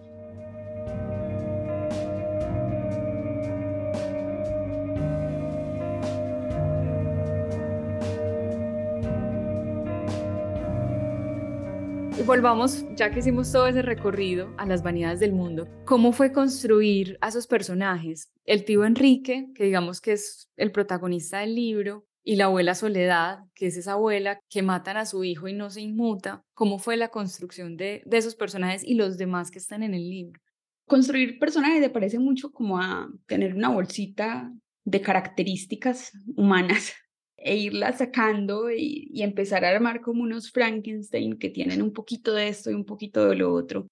Volvamos, 12.37 12.85
ya 12.97 13.11
que 13.11 13.21
hicimos 13.21 13.51
todo 13.51 13.67
ese 13.67 13.81
recorrido 13.81 14.53
a 14.59 14.67
las 14.67 14.83
vanidades 14.83 15.21
del 15.21 15.33
mundo, 15.33 15.67
¿cómo 15.87 16.13
fue 16.13 16.33
construir 16.33 17.17
a 17.23 17.29
esos 17.29 17.47
personajes? 17.47 18.31
El 18.45 18.67
tío 18.67 18.85
Enrique, 18.85 19.47
que 19.55 19.65
digamos 19.65 20.03
que 20.03 20.13
es 20.13 20.51
el 20.59 20.71
protagonista 20.71 21.39
del 21.39 21.55
libro, 21.55 22.05
y 22.23 22.37
la 22.37 22.45
abuela 22.47 22.75
Soledad, 22.75 23.39
que 23.55 23.69
es 23.69 23.79
esa 23.79 23.93
abuela 23.93 24.39
que 24.51 24.61
matan 24.61 24.99
a 24.99 25.07
su 25.07 25.25
hijo 25.25 25.49
y 25.49 25.55
no 25.55 25.71
se 25.71 25.81
inmuta. 25.81 26.43
¿Cómo 26.53 26.79
fue 26.79 26.99
la 26.99 27.09
construcción 27.09 27.79
de, 27.79 28.03
esos 28.11 28.35
personajes 28.35 28.85
y 28.85 28.97
los 28.97 29.17
demás 29.17 29.51
que 29.51 29.59
están 29.59 29.83
en 29.83 29.95
el 29.95 30.07
libro? 30.11 30.39
Construir 30.87 31.39
personajes 31.39 31.81
me 31.81 31.89
parece 31.89 32.19
mucho 32.19 32.51
como 32.51 32.79
a 32.79 33.09
tener 33.27 33.55
una 33.55 33.71
bolsita 33.71 34.53
de 34.85 35.01
características 35.01 36.13
humanas 36.37 36.93
e 37.37 37.57
irla 37.57 37.93
sacando 37.93 38.71
y, 38.71 39.23
empezar 39.23 39.65
a 39.65 39.71
armar 39.71 40.01
como 40.01 40.23
unos 40.23 40.51
Frankenstein 40.51 41.39
que 41.39 41.51
tienen 41.51 41.83
un 41.83 41.93
poquito 41.93 42.35
de 42.35 42.49
esto 42.49 42.71
y 42.71 42.75
un 42.75 42.85
poquito 42.85 43.29
de 43.29 43.37
lo 43.37 43.53
otro. 43.53 43.89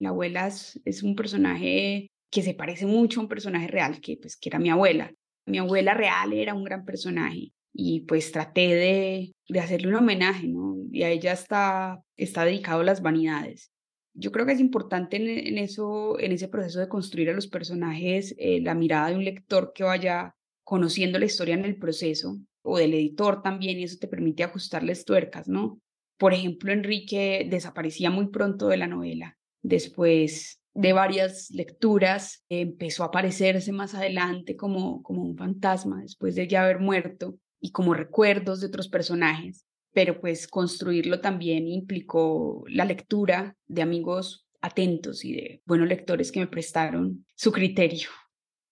La 0.00 0.10
abuela 0.10 0.46
es, 0.46 1.02
un 1.02 1.16
personaje 1.16 2.08
que 2.30 2.42
se 2.42 2.54
parece 2.54 2.86
mucho 2.86 3.20
a 3.20 3.22
un 3.24 3.28
personaje 3.28 3.68
real, 3.68 4.00
que 4.00 4.16
pues 4.16 4.36
que 4.36 4.48
era 4.48 4.58
mi 4.58 4.70
abuela. 4.70 5.12
Mi 5.46 5.58
abuela 5.58 5.94
real 5.94 6.32
era 6.32 6.54
un 6.54 6.64
gran 6.64 6.84
personaje 6.84 7.52
y 7.72 8.00
pues 8.00 8.32
traté 8.32 8.74
de, 8.74 9.32
de 9.48 9.60
hacerle 9.60 9.88
un 9.88 9.94
homenaje, 9.94 10.48
¿no? 10.48 10.76
Y 10.92 11.02
a 11.04 11.10
ella 11.10 11.32
está, 11.32 12.02
está 12.16 12.44
dedicado 12.44 12.80
a 12.80 12.84
las 12.84 13.02
vanidades. 13.02 13.70
Yo 14.14 14.32
creo 14.32 14.46
que 14.46 14.52
es 14.52 14.60
importante 14.60 15.16
en, 15.16 15.58
eso, 15.58 16.18
en 16.18 16.32
ese 16.32 16.48
proceso 16.48 16.80
de 16.80 16.88
construir 16.88 17.30
a 17.30 17.34
los 17.34 17.46
personajes, 17.46 18.34
eh, 18.38 18.60
la 18.60 18.74
mirada 18.74 19.10
de 19.10 19.16
un 19.16 19.24
lector 19.24 19.72
que 19.74 19.84
vaya 19.84 20.34
conociendo 20.64 21.18
la 21.18 21.26
historia 21.26 21.54
en 21.54 21.64
el 21.64 21.76
proceso 21.76 22.36
o 22.68 22.78
del 22.78 22.94
editor 22.94 23.42
también 23.42 23.78
y 23.78 23.84
eso 23.84 23.96
te 24.00 24.08
permite 24.08 24.44
ajustarles 24.44 25.04
tuercas, 25.04 25.48
¿no? 25.48 25.80
Por 26.18 26.34
ejemplo, 26.34 26.72
Enrique 26.72 27.46
desaparecía 27.48 28.10
muy 28.10 28.28
pronto 28.28 28.68
de 28.68 28.76
la 28.76 28.86
novela. 28.86 29.38
Después 29.62 30.60
de 30.74 30.92
varias 30.92 31.50
lecturas, 31.50 32.44
empezó 32.48 33.02
a 33.02 33.06
aparecerse 33.06 33.72
más 33.72 33.94
adelante 33.94 34.56
como, 34.56 35.02
como 35.02 35.22
un 35.22 35.36
fantasma 35.36 36.02
después 36.02 36.34
de 36.34 36.46
ya 36.46 36.62
haber 36.62 36.78
muerto 36.78 37.36
y 37.60 37.72
como 37.72 37.94
recuerdos 37.94 38.60
de 38.60 38.66
otros 38.66 38.88
personajes. 38.88 39.64
Pero 39.92 40.20
pues 40.20 40.46
construirlo 40.46 41.20
también 41.20 41.66
implicó 41.66 42.64
la 42.68 42.84
lectura 42.84 43.56
de 43.66 43.82
amigos 43.82 44.46
atentos 44.60 45.24
y 45.24 45.32
de 45.32 45.62
buenos 45.64 45.88
lectores 45.88 46.30
que 46.30 46.40
me 46.40 46.46
prestaron 46.46 47.24
su 47.34 47.50
criterio. 47.52 48.08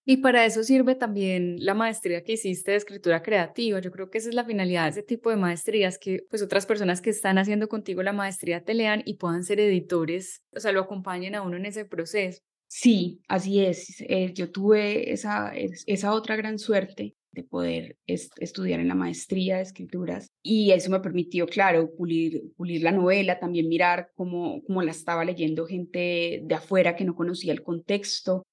Y 0.09 0.19
para 0.19 0.47
eso 0.47 0.63
sirve 0.63 0.95
también 0.95 1.57
la 1.59 1.75
maestría 1.75 2.23
que 2.23 2.35
hiciste 2.35 2.71
de 2.71 2.77
escritura 2.77 3.23
creativa. 3.23 3.81
Yo 3.81 3.91
creo 3.91 4.09
que 4.09 4.19
esa 4.19 4.29
es 4.29 4.37
la 4.37 4.45
finalidad 4.45 4.85
de 4.85 4.91
ese 4.91 5.03
tipo 5.03 5.31
de 5.31 5.37
maestrías, 5.37 5.99
que 5.99 6.25
pues 6.31 6.43
otras 6.43 6.65
personas 6.65 7.03
que 7.03 7.11
están 7.11 7.39
haciendo 7.39 7.69
contigo 7.69 8.05
la 8.05 8.13
maestría 8.13 8.63
te 8.63 8.75
lean 8.75 9.03
y 9.05 9.15
puedan 9.15 9.43
ser 9.43 9.59
editores, 9.59 10.45
o 10.55 10.61
sea, 10.61 10.71
lo 10.71 10.81
acompañen 10.81 11.35
a 11.35 11.43
uno 11.43 11.57
en 11.57 11.67
ese 11.67 11.85
proceso. 11.87 12.41
Sí, 12.69 13.21
así 13.27 13.65
es. 13.65 14.01
Eh, 14.03 14.33
yo 14.33 14.53
tuve 14.53 15.13
esa, 15.13 15.53
esa 15.55 16.13
otra 16.13 16.37
gran 16.37 16.61
suerte 16.61 17.17
de 17.33 17.43
poder 17.43 17.99
estudiar 18.07 18.79
en 18.79 18.89
la 18.89 18.95
maestría 18.95 19.57
de 19.57 19.63
escrituras 19.63 20.29
y 20.41 20.71
eso 20.71 20.89
me 20.89 21.01
permitió, 21.01 21.47
claro, 21.47 21.91
pulir, 21.97 22.53
pulir 22.57 22.83
la 22.83 22.93
novela, 22.93 23.41
también 23.41 23.69
mirar 23.69 24.11
cómo, 24.15 24.63
cómo 24.67 24.83
la 24.83 24.93
estaba 24.93 25.25
leyendo 25.25 25.67
gente 25.67 26.43
de 26.45 26.55
afuera 26.55 26.95
que 26.95 27.05
no 27.05 27.17
conocía 27.17 27.53
el 27.53 27.63
contexto, 27.63 28.45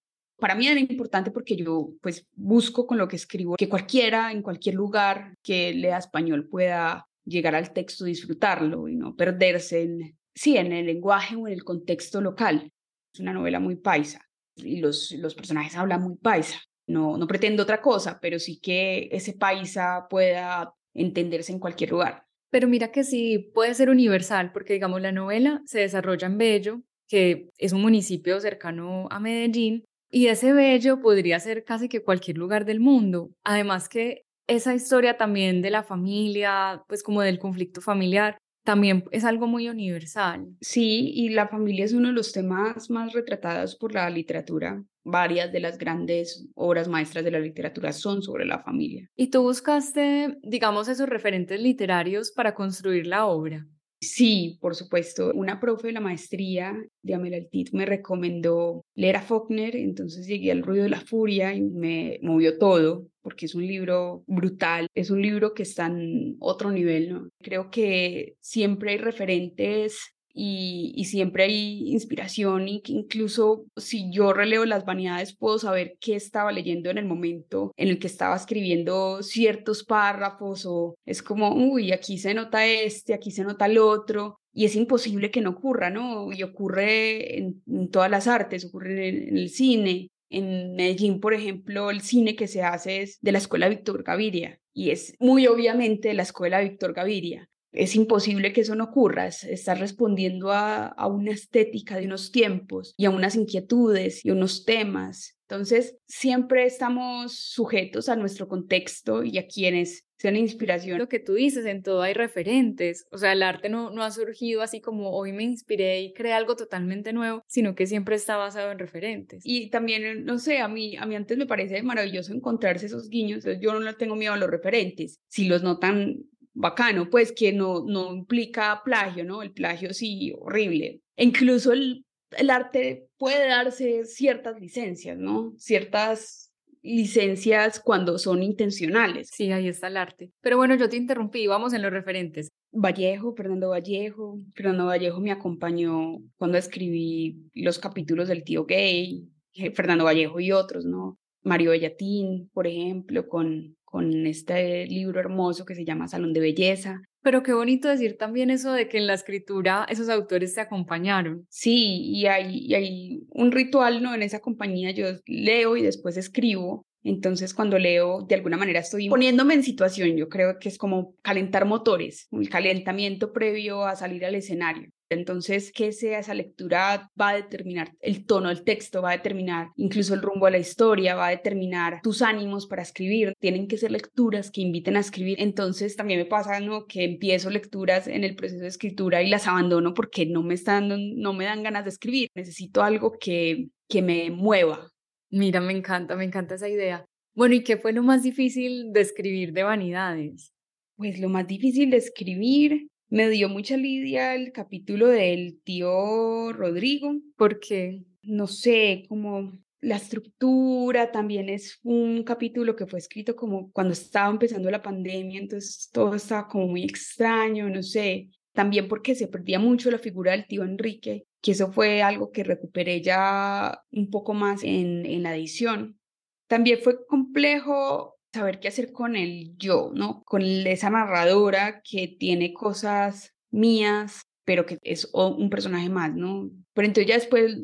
para 0.44 0.56
mí 0.56 0.68
era 0.68 0.78
importante 0.78 1.32
porque 1.32 1.56
yo 1.56 1.94
pues 2.02 2.28
busco 2.36 2.86
con 2.86 2.98
lo 2.98 3.08
que 3.08 3.16
escribo 3.16 3.56
que 3.56 3.70
cualquiera 3.70 4.30
en 4.34 4.42
cualquier 4.42 4.76
lugar 4.76 5.38
que 5.42 5.74
lea 5.74 5.98
español 5.98 6.50
pueda 6.50 7.08
llegar 7.24 7.56
al 7.56 7.72
texto, 7.72 8.04
disfrutarlo 8.04 8.90
y 8.90 8.98
no 8.98 9.16
perderse 9.16 9.84
en, 9.84 10.18
sí, 10.36 10.58
en 10.58 10.74
el 10.74 10.88
lenguaje 10.88 11.38
o 11.38 11.48
en 11.48 11.54
el 11.54 11.64
contexto 11.64 12.20
local. 12.20 12.70
Es 13.14 13.22
una 13.22 13.32
novela 13.32 13.62
muy 13.62 13.78
paisa 13.78 14.20
y 14.58 14.82
los, 14.82 15.12
los 15.12 15.34
personajes 15.34 15.78
hablan 15.78 16.02
muy 16.02 16.18
paisa. 16.18 16.60
No, 16.88 17.18
no 17.18 17.26
pretendo 17.26 17.64
otra 17.64 17.82
cosa, 17.82 18.20
pero 18.22 18.38
sí 18.38 18.60
que 18.60 19.08
ese 19.14 19.32
paisa 19.32 20.08
pueda 20.10 20.74
entenderse 20.94 21.54
en 21.54 21.60
cualquier 21.60 21.92
lugar. 21.92 22.26
Pero 22.50 22.68
mira 22.68 22.92
que 22.92 23.06
sí 23.06 23.50
puede 23.54 23.76
ser 23.76 23.90
universal, 23.90 24.52
porque 24.52 24.74
digamos 24.74 25.00
la 25.00 25.14
novela 25.14 25.62
se 25.66 25.80
desarrolla 25.80 26.28
en 26.28 26.38
Bello, 26.38 26.82
que 27.08 27.50
es 27.58 27.72
un 27.72 27.82
municipio 27.82 28.42
cercano 28.42 29.08
a 29.10 29.22
Medellín, 29.22 29.86
y 30.14 30.28
ese 30.28 30.54
bello 30.54 31.02
podría 31.02 31.40
ser 31.40 31.64
casi 31.64 31.90
que 31.90 32.04
cualquier 32.04 32.38
lugar 32.38 32.66
del 32.66 32.80
mundo. 32.80 33.32
Además 33.44 33.90
que 33.90 34.22
esa 34.46 34.76
historia 34.76 35.18
también 35.18 35.64
de 35.64 35.72
la 35.72 35.82
familia, 35.82 36.84
pues 36.88 37.02
como 37.02 37.24
del 37.24 37.40
conflicto 37.40 37.82
familiar, 37.82 38.38
también 38.64 39.04
es 39.10 39.26
algo 39.26 39.48
muy 39.48 39.68
universal. 39.70 40.48
Sí, 40.62 41.12
y 41.16 41.30
la 41.30 41.48
familia 41.48 41.84
es 41.86 41.94
uno 41.94 42.10
de 42.10 42.14
los 42.14 42.32
temas 42.32 42.92
más 42.92 43.12
retratados 43.12 43.76
por 43.76 43.94
la 43.94 44.08
literatura. 44.12 44.84
Varias 45.04 45.52
de 45.52 45.60
las 45.60 45.80
grandes 45.80 46.48
obras 46.54 46.88
maestras 46.88 47.26
de 47.26 47.32
la 47.32 47.40
literatura 47.40 47.92
son 47.92 48.22
sobre 48.22 48.46
la 48.46 48.60
familia. 48.60 49.10
¿Y 49.16 49.32
tú 49.32 49.42
buscaste, 49.42 50.38
digamos, 50.44 50.90
esos 50.90 51.10
referentes 51.10 51.60
literarios 51.60 52.32
para 52.32 52.54
construir 52.54 53.08
la 53.08 53.26
obra? 53.26 53.68
Sí, 54.04 54.58
por 54.60 54.76
supuesto. 54.76 55.32
Una 55.34 55.60
profe 55.60 55.88
de 55.88 55.94
la 55.94 56.02
maestría 56.02 56.76
de 57.02 57.14
Amelaltit 57.14 57.72
me 57.74 57.86
recomendó 57.86 58.84
leer 58.96 59.16
a 59.18 59.22
Faulkner, 59.22 59.76
entonces 59.76 60.28
llegué 60.28 60.52
al 60.52 60.62
ruido 60.62 60.84
de 60.84 60.90
la 60.90 61.02
furia 61.02 61.54
y 61.54 61.62
me 61.62 62.20
movió 62.22 62.58
todo, 62.58 63.08
porque 63.22 63.46
es 63.46 63.56
un 63.56 63.66
libro 63.66 64.24
brutal, 64.28 64.88
es 64.94 65.10
un 65.10 65.22
libro 65.22 65.54
que 65.54 65.64
está 65.64 65.86
en 65.86 66.36
otro 66.40 66.72
nivel, 66.72 67.14
¿no? 67.14 67.30
Creo 67.42 67.72
que 67.72 68.36
siempre 68.42 68.92
hay 68.92 68.98
referentes 68.98 70.14
y, 70.34 71.06
siempre 71.06 71.44
hay 71.44 71.92
inspiración 71.92 72.68
y 72.68 72.82
que 72.82 72.94
incluso 72.94 73.66
si 73.76 74.12
yo 74.12 74.34
releo 74.34 74.66
las 74.66 74.86
vanidades 74.86 75.36
puedo 75.36 75.60
saber 75.60 75.98
qué 76.00 76.16
estaba 76.16 76.52
leyendo 76.52 76.90
en 76.90 76.98
el 76.98 77.06
momento 77.06 77.72
en 77.78 77.90
el 77.90 78.00
que 78.00 78.08
estaba 78.08 78.36
escribiendo 78.36 79.22
ciertos 79.22 79.84
párrafos 79.84 80.66
o 80.66 80.96
es 81.06 81.22
como, 81.22 81.54
uy, 81.54 81.92
aquí 81.92 82.18
se 82.18 82.34
nota 82.34 82.66
este, 82.66 83.14
aquí 83.14 83.32
se 83.32 83.44
nota 83.44 83.68
el 83.68 83.78
otro 83.78 84.40
y 84.54 84.66
es 84.66 84.76
imposible 84.76 85.32
que 85.32 85.42
no 85.42 85.52
ocurra, 85.52 85.90
¿no? 85.90 86.32
Y 86.32 86.44
ocurre 86.44 87.38
en, 87.38 87.62
todas 87.92 88.10
las 88.10 88.28
artes, 88.28 88.66
ocurre 88.66 89.10
en 89.10 89.38
el 89.38 89.50
cine, 89.50 90.10
en 90.30 90.76
Medellín, 90.76 91.20
por 91.20 91.34
ejemplo, 91.34 91.92
el 91.92 92.02
cine 92.02 92.36
que 92.36 92.48
se 92.48 92.64
hace 92.64 93.04
es 93.04 93.20
de 93.22 93.32
la 93.32 93.38
Escuela 93.38 93.70
Víctor 93.70 94.04
Gaviria 94.04 94.60
y 94.74 94.90
es 94.90 95.16
muy 95.20 95.46
obviamente 95.48 96.08
de 96.08 96.14
la 96.16 96.24
Escuela 96.24 96.60
Víctor 96.62 96.94
Gaviria 96.94 97.50
es 97.74 97.96
imposible 97.96 98.54
que 98.54 98.62
eso 98.62 98.76
no 98.76 98.86
ocurra, 98.86 99.28
estar 99.28 99.80
respondiendo 99.80 100.52
a, 100.52 100.88
a, 100.88 101.08
una 101.08 101.32
estética 101.32 101.98
de 101.98 102.06
unos 102.06 102.32
tiempos 102.32 102.94
y 102.98 103.06
a 103.06 103.10
unas 103.10 103.36
inquietudes 103.36 104.24
y 104.24 104.32
unos 104.32 104.64
temas. 104.66 105.38
Entonces, 105.42 105.98
siempre 106.08 106.66
estamos 106.66 107.36
sujetos 107.36 108.10
a 108.10 108.16
nuestro 108.16 108.48
contexto 108.48 109.24
y 109.24 109.38
a 109.38 109.48
quienes 109.48 110.06
sean 110.24 110.38
inspiración. 110.38 111.00
Lo 111.00 111.10
que 111.10 111.20
tú 111.20 111.34
dices, 111.34 111.66
en 111.66 111.84
todo 111.84 112.02
hay 112.02 112.14
referentes, 112.14 113.06
o 113.12 113.18
sea, 113.18 113.34
el 113.34 113.44
arte 113.44 113.68
no, 113.68 113.90
no 113.90 114.04
ha 114.04 114.12
surgido 114.12 114.62
así 114.62 114.80
como 114.80 115.12
hoy 115.12 115.34
me 115.34 115.44
inspiré 115.44 116.02
y 116.02 116.14
creé 116.14 116.32
algo 116.32 116.56
totalmente 116.56 117.12
nuevo, 117.12 117.44
sino 117.46 117.76
que 117.76 117.88
siempre 117.88 118.16
está 118.16 118.38
basado 118.38 118.72
en 118.72 118.80
referentes. 118.80 119.44
Y 119.46 119.70
también, 119.70 120.24
no 120.24 120.40
sé, 120.40 120.60
a 120.60 120.70
mí, 120.70 120.96
a 120.96 121.06
mí 121.06 121.16
antes 121.16 121.38
me 121.38 121.46
parece 121.46 121.84
maravilloso 121.84 122.34
encontrarse 122.34 122.86
esos 122.86 123.10
guiños, 123.10 123.44
yo 123.60 123.74
no 123.74 123.82
le 123.82 123.94
tengo 123.96 124.16
miedo 124.16 124.32
a 124.32 124.38
los 124.38 124.50
referentes, 124.50 125.20
si 125.28 125.46
los 125.46 125.62
notan 125.62 126.24
bacano, 126.54 127.10
pues 127.10 127.32
que 127.32 127.52
no, 127.54 127.84
no 127.86 128.14
implica 128.14 128.82
plagio, 128.84 129.26
¿no? 129.26 129.42
El 129.42 129.52
plagio 129.52 129.94
sí, 129.94 130.34
horrible. 130.40 131.02
incluso 131.18 131.72
el, 131.74 132.06
el 132.38 132.50
arte 132.50 133.08
puede 133.18 133.48
darse 133.48 134.06
ciertas 134.06 134.60
licencias, 134.60 135.18
¿no? 135.18 135.54
Ciertas 135.58 136.52
licencias 136.84 137.80
cuando 137.80 138.18
son 138.20 138.44
intencionales. 138.44 139.30
Sí, 139.32 139.52
ahí 139.52 139.68
está 139.68 139.88
el 139.88 139.98
arte. 139.98 140.32
Pero 140.42 140.58
bueno, 140.58 140.76
yo 140.76 140.90
te 140.90 140.98
interrumpí, 140.98 141.48
vamos 141.48 141.74
en 141.74 141.82
los 141.82 141.92
referentes. 141.92 142.50
Vallejo, 142.72 143.34
Fernando 143.36 143.70
Vallejo. 143.70 144.40
Fernando 144.54 144.86
Vallejo 144.88 145.22
me 145.22 145.32
acompañó 145.32 146.18
cuando 146.38 146.58
escribí 146.58 147.50
los 147.54 147.80
capítulos 147.80 148.28
del 148.28 148.44
tío 148.44 148.66
gay, 148.66 149.30
Fernando 149.74 150.04
Vallejo 150.04 150.40
y 150.40 150.52
otros, 150.52 150.86
¿no? 150.86 151.18
Mario 151.44 151.72
Bellatín, 151.72 152.50
por 152.54 152.68
ejemplo, 152.68 153.28
con, 153.28 153.78
con 153.94 154.26
este 154.26 154.88
libro 154.88 155.20
hermoso 155.20 155.66
que 155.66 155.76
se 155.76 155.86
llama 155.86 156.08
Salón 156.08 156.34
de 156.34 156.40
Belleza. 156.40 157.04
Pero 157.22 157.44
qué 157.44 157.54
bonito 157.54 157.88
decir 157.88 158.18
también 158.18 158.50
eso 158.50 158.74
de 158.74 158.90
que 158.90 158.98
en 158.98 159.06
la 159.06 159.14
escritura 159.14 159.86
esos 159.88 160.10
autores 160.10 160.56
te 160.56 160.62
acompañaron. 160.62 161.46
Sí, 161.48 162.02
y 162.04 162.26
hay, 162.26 162.58
y 162.58 162.74
hay 162.74 163.20
un 163.30 163.52
ritual, 163.52 164.02
¿no? 164.02 164.16
En 164.16 164.24
esa 164.24 164.40
compañía 164.40 164.90
yo 164.90 165.06
leo 165.28 165.78
y 165.78 165.84
después 165.84 166.18
escribo. 166.18 166.88
Entonces, 167.04 167.54
cuando 167.54 167.78
leo, 167.78 168.24
de 168.28 168.34
alguna 168.34 168.58
manera 168.58 168.80
estoy 168.80 169.10
poniéndome 169.10 169.54
en 169.54 169.62
situación. 169.62 170.18
Yo 170.18 170.28
creo 170.28 170.58
que 170.58 170.70
es 170.70 170.80
como 170.80 171.14
calentar 171.22 171.66
motores, 171.66 172.28
el 172.32 172.50
calentamiento 172.50 173.32
previo 173.32 173.86
a 173.86 173.96
salir 173.96 174.26
al 174.26 174.34
escenario. 174.34 174.90
Entonces, 175.14 175.72
que 175.72 175.92
sea 175.92 176.20
esa 176.20 176.34
lectura 176.34 177.10
va 177.20 177.30
a 177.30 177.36
determinar 177.36 177.92
el 178.02 178.26
tono 178.26 178.50
del 178.50 178.64
texto, 178.64 179.02
va 179.02 179.12
a 179.12 179.18
determinar 179.18 179.70
incluso 179.76 180.14
el 180.14 180.22
rumbo 180.22 180.46
de 180.46 180.54
la 180.54 180.58
historia, 180.58 181.16
va 181.16 181.28
a 181.28 181.32
determinar 181.32 182.02
tus 182.02 182.22
ánimos 182.22 182.68
para 182.68 182.82
escribir. 182.82 183.34
Tienen 183.40 183.68
que 183.68 183.78
ser 183.78 183.92
lecturas 183.92 184.52
que 184.52 184.62
inviten 184.62 184.98
a 184.98 185.00
escribir. 185.00 185.38
Entonces, 185.40 185.96
también 185.96 186.20
me 186.20 186.26
pasa 186.26 186.60
¿no? 186.60 186.86
que 186.86 187.04
empiezo 187.04 187.50
lecturas 187.50 188.08
en 188.08 188.24
el 188.24 188.36
proceso 188.36 188.62
de 188.62 188.68
escritura 188.68 189.22
y 189.22 189.30
las 189.30 189.48
abandono 189.48 189.94
porque 189.94 190.26
no 190.26 190.44
me, 190.44 190.54
están, 190.54 190.90
no 191.16 191.34
me 191.34 191.46
dan 191.46 191.64
ganas 191.64 191.84
de 191.84 191.90
escribir. 191.90 192.30
Necesito 192.36 192.84
algo 192.84 193.14
que, 193.20 193.68
que 193.88 194.02
me 194.02 194.32
mueva. 194.32 194.90
Mira, 195.30 195.62
me 195.62 195.74
encanta, 195.74 196.16
me 196.16 196.26
encanta 196.26 196.56
esa 196.56 196.70
idea. 196.70 197.06
Bueno, 197.36 197.56
¿y 197.56 197.64
qué 197.64 197.78
fue 197.78 197.94
lo 197.94 198.04
más 198.04 198.22
difícil 198.22 198.94
de 198.94 199.02
escribir 199.02 199.54
de 199.54 199.64
vanidades? 199.64 200.54
Pues 200.96 201.20
lo 201.20 201.30
más 201.30 201.48
difícil 201.48 201.90
de 201.90 201.98
escribir 201.98 202.88
me 203.14 203.30
dio 203.30 203.48
mucha 203.48 203.78
lidia 203.78 204.34
el 204.34 204.52
capítulo 204.52 205.08
del 205.08 205.62
tío 205.64 206.52
Rodrigo. 206.52 207.14
porque 207.38 208.02
No 208.24 208.48
sé, 208.48 209.06
como 209.08 209.60
la 209.82 209.98
estructura 209.98 211.12
también 211.12 211.48
es 211.48 211.80
un 211.84 212.24
capítulo 212.24 212.76
que 212.76 212.88
fue 212.88 212.98
escrito 212.98 213.36
como 213.36 213.72
cuando 213.72 213.94
estaba 213.94 214.32
empezando 214.32 214.72
la 214.72 214.82
pandemia, 214.82 215.40
entonces 215.40 215.92
todo 215.94 216.16
estaba 216.16 216.48
como 216.48 216.68
muy 216.70 216.86
extraño, 216.86 217.70
no 217.70 217.84
sé. 217.84 218.30
También 218.52 218.88
porque 218.88 219.14
se 219.14 219.28
perdía 219.28 219.60
mucho 219.60 219.92
la 219.92 220.00
figura 220.00 220.32
del 220.32 220.48
tío 220.48 220.64
Enrique, 220.64 221.28
que 221.40 221.52
eso 221.52 221.72
fue 221.72 222.02
algo 222.02 222.32
que 222.32 222.44
recuperé 222.44 223.00
ya 223.02 223.80
un 223.92 224.10
poco 224.10 224.34
más 224.34 224.64
en, 224.64 225.06
en 225.06 225.22
la 225.22 225.36
edición. 225.36 226.00
También 226.48 226.80
fue 226.82 227.06
complejo 227.06 228.13
saber 228.34 228.60
qué 228.60 228.68
hacer 228.68 228.92
con 228.92 229.16
el 229.16 229.56
yo, 229.58 229.92
¿no? 229.94 230.24
Con 230.26 230.42
esa 230.42 230.90
narradora 230.90 231.82
que 231.84 232.08
tiene 232.08 232.54
cosas 232.54 233.34
mías, 233.52 234.24
pero 234.46 234.66
que 234.66 234.78
es 234.82 235.10
un 235.14 235.50
personaje 235.50 235.90
más, 235.90 236.14
¿no? 236.16 236.50
Pero 236.74 236.88
entonces 236.88 237.08
ya 237.08 237.16
después 237.16 237.56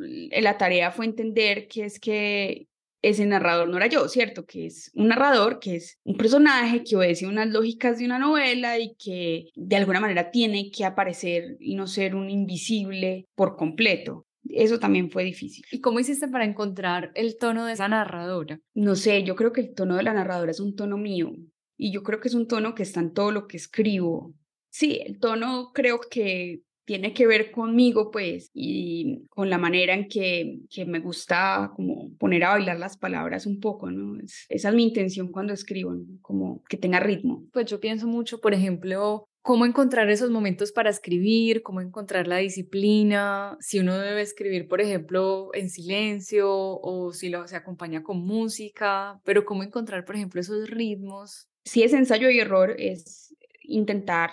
la 0.41 0.57
tarea 0.57 0.91
fue 0.91 1.05
entender 1.05 1.67
que 1.67 1.85
es 1.85 1.99
que 1.99 2.67
ese 3.01 3.25
narrador 3.25 3.69
no 3.69 3.77
era 3.77 3.88
yo, 3.88 4.07
¿cierto? 4.09 4.45
Que 4.45 4.65
es 4.67 4.91
un 4.93 5.07
narrador, 5.07 5.59
que 5.59 5.77
es 5.77 5.97
un 6.03 6.17
personaje 6.17 6.83
que 6.83 6.95
obedece 6.97 7.27
unas 7.27 7.47
lógicas 7.47 7.97
de 7.97 8.05
una 8.05 8.19
novela 8.19 8.77
y 8.77 8.95
que 8.95 9.45
de 9.55 9.75
alguna 9.77 9.99
manera 10.01 10.31
tiene 10.31 10.69
que 10.69 10.85
aparecer 10.85 11.55
y 11.59 11.75
no 11.75 11.88
ser 11.88 12.15
un 12.15 12.29
invisible 12.29 13.25
por 13.35 13.55
completo. 13.55 14.25
Eso 14.50 14.79
también 14.79 15.12
fue 15.12 15.24
difícil. 15.24 15.63
¿Y 15.72 15.79
cómo 15.82 16.00
hiciste 16.00 16.27
para 16.27 16.46
encontrar 16.46 17.12
el 17.15 17.38
tono 17.38 17.65
de 17.65 17.74
esa 17.74 17.88
narradora? 17.88 18.60
No 18.74 18.96
sé, 18.96 19.24
yo 19.24 19.36
creo 19.36 19.51
que 19.53 19.62
el 19.62 19.74
tono 19.74 19.96
de 19.96 20.03
la 20.03 20.13
narradora 20.13 20.51
es 20.51 20.60
un 20.60 20.75
tono 20.75 20.98
mío 20.98 21.36
y 21.77 21.91
yo 21.91 22.03
creo 22.03 22.20
que 22.20 22.27
es 22.27 22.36
un 22.36 22.48
tono 22.48 22.75
que 22.75 22.84
está 22.84 23.00
en 23.00 23.13
todo 23.13 23.32
lo 23.32 23.48
que 23.48 23.58
escribo. 23.58 24.34
Sí, 24.70 25.01
el 25.06 25.20
tono 25.20 25.72
creo 25.74 26.00
que 26.00 26.62
tiene 26.89 27.13
que 27.13 27.27
ver 27.27 27.51
conmigo, 27.51 28.10
pues, 28.10 28.50
y 28.51 29.27
con 29.29 29.48
la 29.51 29.60
manera 29.60 29.94
en 29.94 30.08
que, 30.08 30.62
que 30.72 30.86
me 30.86 31.00
gusta 31.00 31.72
como 31.75 32.12
poner 32.18 32.44
a 32.44 32.50
bailar 32.50 32.79
las 32.79 32.98
palabras 32.98 33.46
un 33.46 33.60
poco, 33.60 33.91
¿no? 33.91 34.19
esa 34.50 34.69
es 34.69 34.76
mi 34.76 34.88
intención 34.88 35.32
cuando 35.32 35.54
escribo, 35.54 35.95
como 36.23 36.63
que 36.67 36.78
tenga 36.78 37.00
ritmo. 37.00 37.45
Pues 37.54 37.67
yo 37.67 37.80
pienso 37.80 38.08
mucho, 38.08 38.41
por 38.41 38.56
ejemplo, 38.56 39.29
cómo 39.41 39.65
encontrar 39.65 40.10
esos 40.10 40.30
momentos 40.30 40.71
para 40.71 40.89
escribir, 40.89 41.63
cómo 41.63 41.82
encontrar 41.82 42.28
la 42.28 42.38
disciplina, 42.38 43.58
si 43.60 43.80
uno 43.80 43.97
debe 43.97 44.21
escribir, 44.21 44.67
por 44.67 44.82
ejemplo, 44.82 45.49
en 45.54 45.69
silencio 45.69 46.49
o 46.52 47.13
si 47.13 47.30
lo, 47.30 47.47
se 47.47 47.56
acompaña 47.56 48.04
con 48.04 48.25
música, 48.25 49.19
pero 49.23 49.45
cómo 49.45 49.63
encontrar, 49.63 50.06
por 50.06 50.15
ejemplo, 50.15 50.41
esos 50.41 50.69
ritmos. 50.69 51.47
Si 51.65 51.84
es 51.84 51.93
ensayo 51.93 52.30
y 52.30 52.39
error, 52.39 52.75
es 52.78 53.36
intentar, 53.63 54.32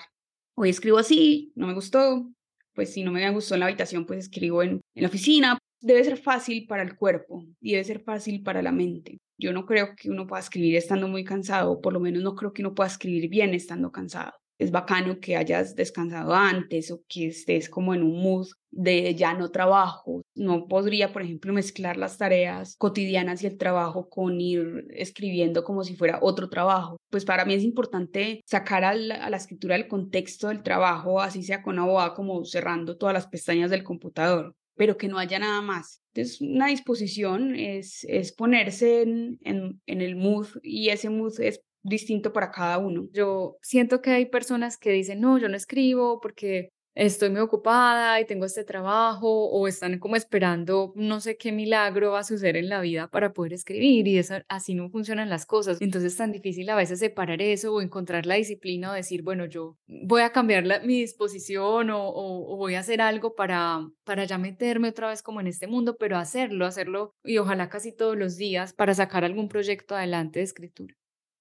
hoy 0.54 0.70
escribo 0.70 0.98
así, 0.98 1.52
no 1.54 1.66
me 1.66 1.74
gustó, 1.74 2.30
pues 2.74 2.92
si 2.92 3.02
no 3.02 3.12
me 3.12 3.28
gustó 3.30 3.54
en 3.54 3.60
la 3.60 3.66
habitación, 3.66 4.06
pues 4.06 4.24
escribo 4.24 4.62
en, 4.62 4.80
en 4.94 5.02
la 5.02 5.08
oficina. 5.08 5.58
Debe 5.80 6.02
ser 6.04 6.16
fácil 6.16 6.66
para 6.66 6.82
el 6.82 6.96
cuerpo 6.96 7.44
y 7.60 7.72
debe 7.72 7.84
ser 7.84 8.00
fácil 8.00 8.42
para 8.42 8.62
la 8.62 8.72
mente. 8.72 9.18
Yo 9.38 9.52
no 9.52 9.66
creo 9.66 9.94
que 9.94 10.10
uno 10.10 10.26
pueda 10.26 10.40
escribir 10.40 10.74
estando 10.76 11.06
muy 11.06 11.22
cansado, 11.22 11.72
o 11.72 11.80
por 11.80 11.92
lo 11.92 12.00
menos 12.00 12.22
no 12.22 12.34
creo 12.34 12.52
que 12.52 12.62
uno 12.62 12.74
pueda 12.74 12.88
escribir 12.88 13.28
bien 13.28 13.54
estando 13.54 13.92
cansado 13.92 14.32
es 14.58 14.70
bacano 14.70 15.20
que 15.20 15.36
hayas 15.36 15.74
descansado 15.74 16.34
antes 16.34 16.90
o 16.90 17.02
que 17.08 17.28
estés 17.28 17.68
como 17.68 17.94
en 17.94 18.02
un 18.02 18.22
mood 18.22 18.48
de 18.70 19.14
ya 19.14 19.34
no 19.34 19.50
trabajo. 19.50 20.22
No 20.34 20.66
podría, 20.66 21.12
por 21.12 21.22
ejemplo, 21.22 21.52
mezclar 21.52 21.96
las 21.96 22.18
tareas 22.18 22.76
cotidianas 22.78 23.42
y 23.42 23.46
el 23.46 23.58
trabajo 23.58 24.08
con 24.08 24.40
ir 24.40 24.86
escribiendo 24.90 25.64
como 25.64 25.84
si 25.84 25.96
fuera 25.96 26.18
otro 26.22 26.48
trabajo. 26.48 26.96
Pues 27.10 27.24
para 27.24 27.44
mí 27.44 27.54
es 27.54 27.62
importante 27.62 28.40
sacar 28.46 28.84
a 28.84 28.94
la, 28.94 29.36
escritura 29.36 29.76
el 29.76 29.88
contexto 29.88 30.48
del 30.48 30.62
trabajo, 30.62 31.20
así 31.20 31.42
sea 31.42 31.62
con 31.62 31.78
una 31.78 32.14
como 32.14 32.44
cerrando 32.44 32.96
todas 32.96 33.14
las 33.14 33.26
pestañas 33.26 33.70
del 33.70 33.84
computador 33.84 34.54
pero 34.76 34.98
que 34.98 35.08
no 35.08 35.18
haya 35.18 35.38
nada 35.38 35.62
más. 35.62 36.02
Entonces, 36.12 36.40
una 36.40 36.68
disposición 36.68 37.56
es, 37.56 38.04
es 38.04 38.32
ponerse 38.32 39.02
en, 39.02 39.38
en, 39.42 39.80
en 39.86 40.00
el 40.02 40.16
mood 40.16 40.48
y 40.62 40.90
ese 40.90 41.08
mood 41.10 41.40
es 41.40 41.62
distinto 41.86 42.32
para 42.32 42.50
cada 42.50 42.78
uno. 42.78 43.08
Yo 43.12 43.56
siento 43.62 44.00
que 44.02 44.10
hay 44.10 44.26
personas 44.26 44.76
que 44.78 44.90
dicen, 44.90 45.20
no, 45.20 45.38
yo 45.38 45.48
no 45.48 45.56
escribo 45.56 46.20
porque 46.20 46.70
estoy 46.96 47.28
muy 47.28 47.40
ocupada 47.40 48.18
y 48.20 48.24
tengo 48.24 48.46
este 48.46 48.64
trabajo 48.64 49.28
o 49.50 49.68
están 49.68 49.98
como 49.98 50.16
esperando 50.16 50.92
no 50.96 51.20
sé 51.20 51.36
qué 51.36 51.52
milagro 51.52 52.12
va 52.12 52.20
a 52.20 52.24
suceder 52.24 52.56
en 52.56 52.70
la 52.70 52.80
vida 52.80 53.08
para 53.08 53.34
poder 53.34 53.52
escribir 53.52 54.08
y 54.08 54.18
eso, 54.18 54.36
así 54.48 54.74
no 54.74 54.88
funcionan 54.88 55.28
las 55.28 55.44
cosas. 55.44 55.76
Entonces 55.80 56.12
es 56.12 56.18
tan 56.18 56.32
difícil 56.32 56.68
a 56.70 56.74
veces 56.74 56.98
separar 56.98 57.42
eso 57.42 57.74
o 57.74 57.82
encontrar 57.82 58.24
la 58.24 58.36
disciplina 58.36 58.90
o 58.90 58.94
decir, 58.94 59.22
bueno, 59.22 59.44
yo 59.44 59.76
voy 59.86 60.22
a 60.22 60.32
cambiar 60.32 60.64
mi 60.84 61.00
disposición 61.00 61.90
o, 61.90 62.08
o, 62.08 62.56
voy 62.56 62.74
a 62.74 62.80
hacer 62.80 63.02
algo 63.02 63.34
para, 63.34 63.86
para 64.04 64.24
ya 64.24 64.38
meterme 64.38 64.88
otra 64.88 65.08
vez 65.08 65.22
como 65.22 65.40
en 65.40 65.48
este 65.48 65.66
mundo, 65.66 65.96
pero 65.98 66.16
hacerlo, 66.16 66.64
hacerlo 66.64 67.12
y 67.22 67.36
ojalá 67.38 67.68
casi 67.68 67.94
todos 67.94 68.16
los 68.16 68.36
días 68.36 68.72
para 68.72 68.94
sacar 68.94 69.24
algún 69.24 69.48
proyecto 69.48 69.94
adelante 69.94 70.38
de 70.38 70.44
escritura. 70.46 70.94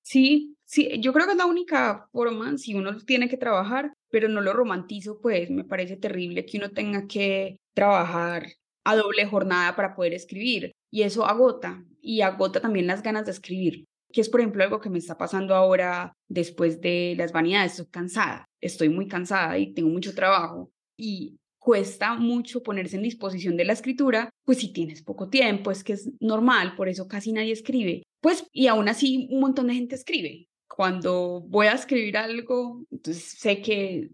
Sí, 0.06 0.56
sí, 0.66 0.88
yo 1.02 1.14
creo 1.14 1.26
que 1.26 1.32
es 1.32 1.38
la 1.38 1.48
única 1.48 2.08
forma, 2.12 2.60
si 2.60 2.76
uno 2.76 2.96
tiene 3.00 3.28
que 3.28 3.38
trabajar, 3.38 3.92
pero 4.12 4.30
no 4.30 4.40
lo 4.40 4.54
romantizo, 4.54 5.20
pues 5.20 5.50
me 5.50 5.64
parece 5.64 5.98
terrible 5.98 6.46
que 6.46 6.60
uno 6.60 6.70
tenga 6.70 7.08
que 7.08 7.58
trabajar 7.74 8.46
a 8.84 8.96
doble 8.96 9.26
jornada 9.26 9.76
para 9.76 9.96
poder 9.96 10.14
escribir. 10.14 10.74
Y 10.92 11.02
eso 11.02 11.26
agota, 11.26 11.84
y 12.02 12.22
agota 12.22 12.62
también 12.62 12.86
las 12.86 13.02
ganas 13.02 13.26
de 13.26 13.32
escribir, 13.32 13.86
que 14.14 14.22
es, 14.22 14.30
por 14.30 14.42
ejemplo, 14.42 14.64
algo 14.64 14.80
que 14.80 14.92
me 14.92 15.00
está 15.00 15.18
pasando 15.18 15.56
ahora 15.56 16.14
después 16.30 16.82
de 16.82 17.16
las 17.18 17.32
vanidades. 17.32 17.72
Estoy 17.72 17.88
cansada, 17.88 18.46
estoy 18.62 18.90
muy 18.90 19.08
cansada 19.08 19.58
y 19.58 19.74
tengo 19.74 19.90
mucho 19.90 20.14
trabajo. 20.14 20.70
Y 20.96 21.38
cuesta 21.58 22.14
mucho 22.14 22.62
ponerse 22.62 22.96
en 22.98 23.02
disposición 23.02 23.58
de 23.58 23.66
la 23.66 23.74
escritura, 23.74 24.30
pues 24.46 24.60
si 24.60 24.72
tienes 24.72 25.02
poco 25.02 25.30
tiempo, 25.30 25.72
es 25.72 25.84
que 25.84 25.94
es 25.94 26.12
normal, 26.20 26.76
por 26.76 26.90
eso 26.90 27.08
casi 27.08 27.34
nadie 27.34 27.54
escribe. 27.54 28.04
Pues, 28.26 28.50
y 28.52 28.66
aún 28.66 28.90
así 28.90 29.28
un 29.30 29.40
montón 29.40 29.68
de 29.68 29.76
gente 29.76 29.94
escribe. 29.94 30.50
Cuando 30.68 31.42
voy 31.42 31.68
a 31.68 31.74
escribir 31.74 32.18
algo, 32.18 32.84
entonces 32.90 33.24
sé 33.38 33.62
que 33.62 34.10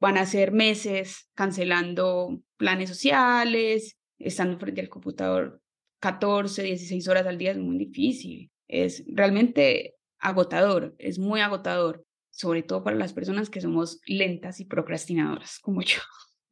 van 0.00 0.18
a 0.18 0.26
ser 0.26 0.50
meses 0.50 1.28
cancelando 1.34 2.42
planes 2.56 2.88
sociales, 2.88 3.96
estando 4.18 4.58
frente 4.58 4.80
al 4.80 4.88
computador 4.88 5.62
14, 6.00 6.64
16 6.64 7.06
horas 7.06 7.28
al 7.28 7.38
día 7.38 7.52
es 7.52 7.58
muy 7.58 7.78
difícil. 7.78 8.50
Es 8.66 9.04
realmente 9.06 9.94
agotador, 10.18 10.96
es 10.98 11.20
muy 11.20 11.40
agotador, 11.40 12.04
sobre 12.30 12.64
todo 12.64 12.82
para 12.82 12.96
las 12.96 13.12
personas 13.12 13.50
que 13.50 13.60
somos 13.60 14.00
lentas 14.04 14.58
y 14.58 14.64
procrastinadoras 14.64 15.60
como 15.60 15.80
yo. 15.82 16.00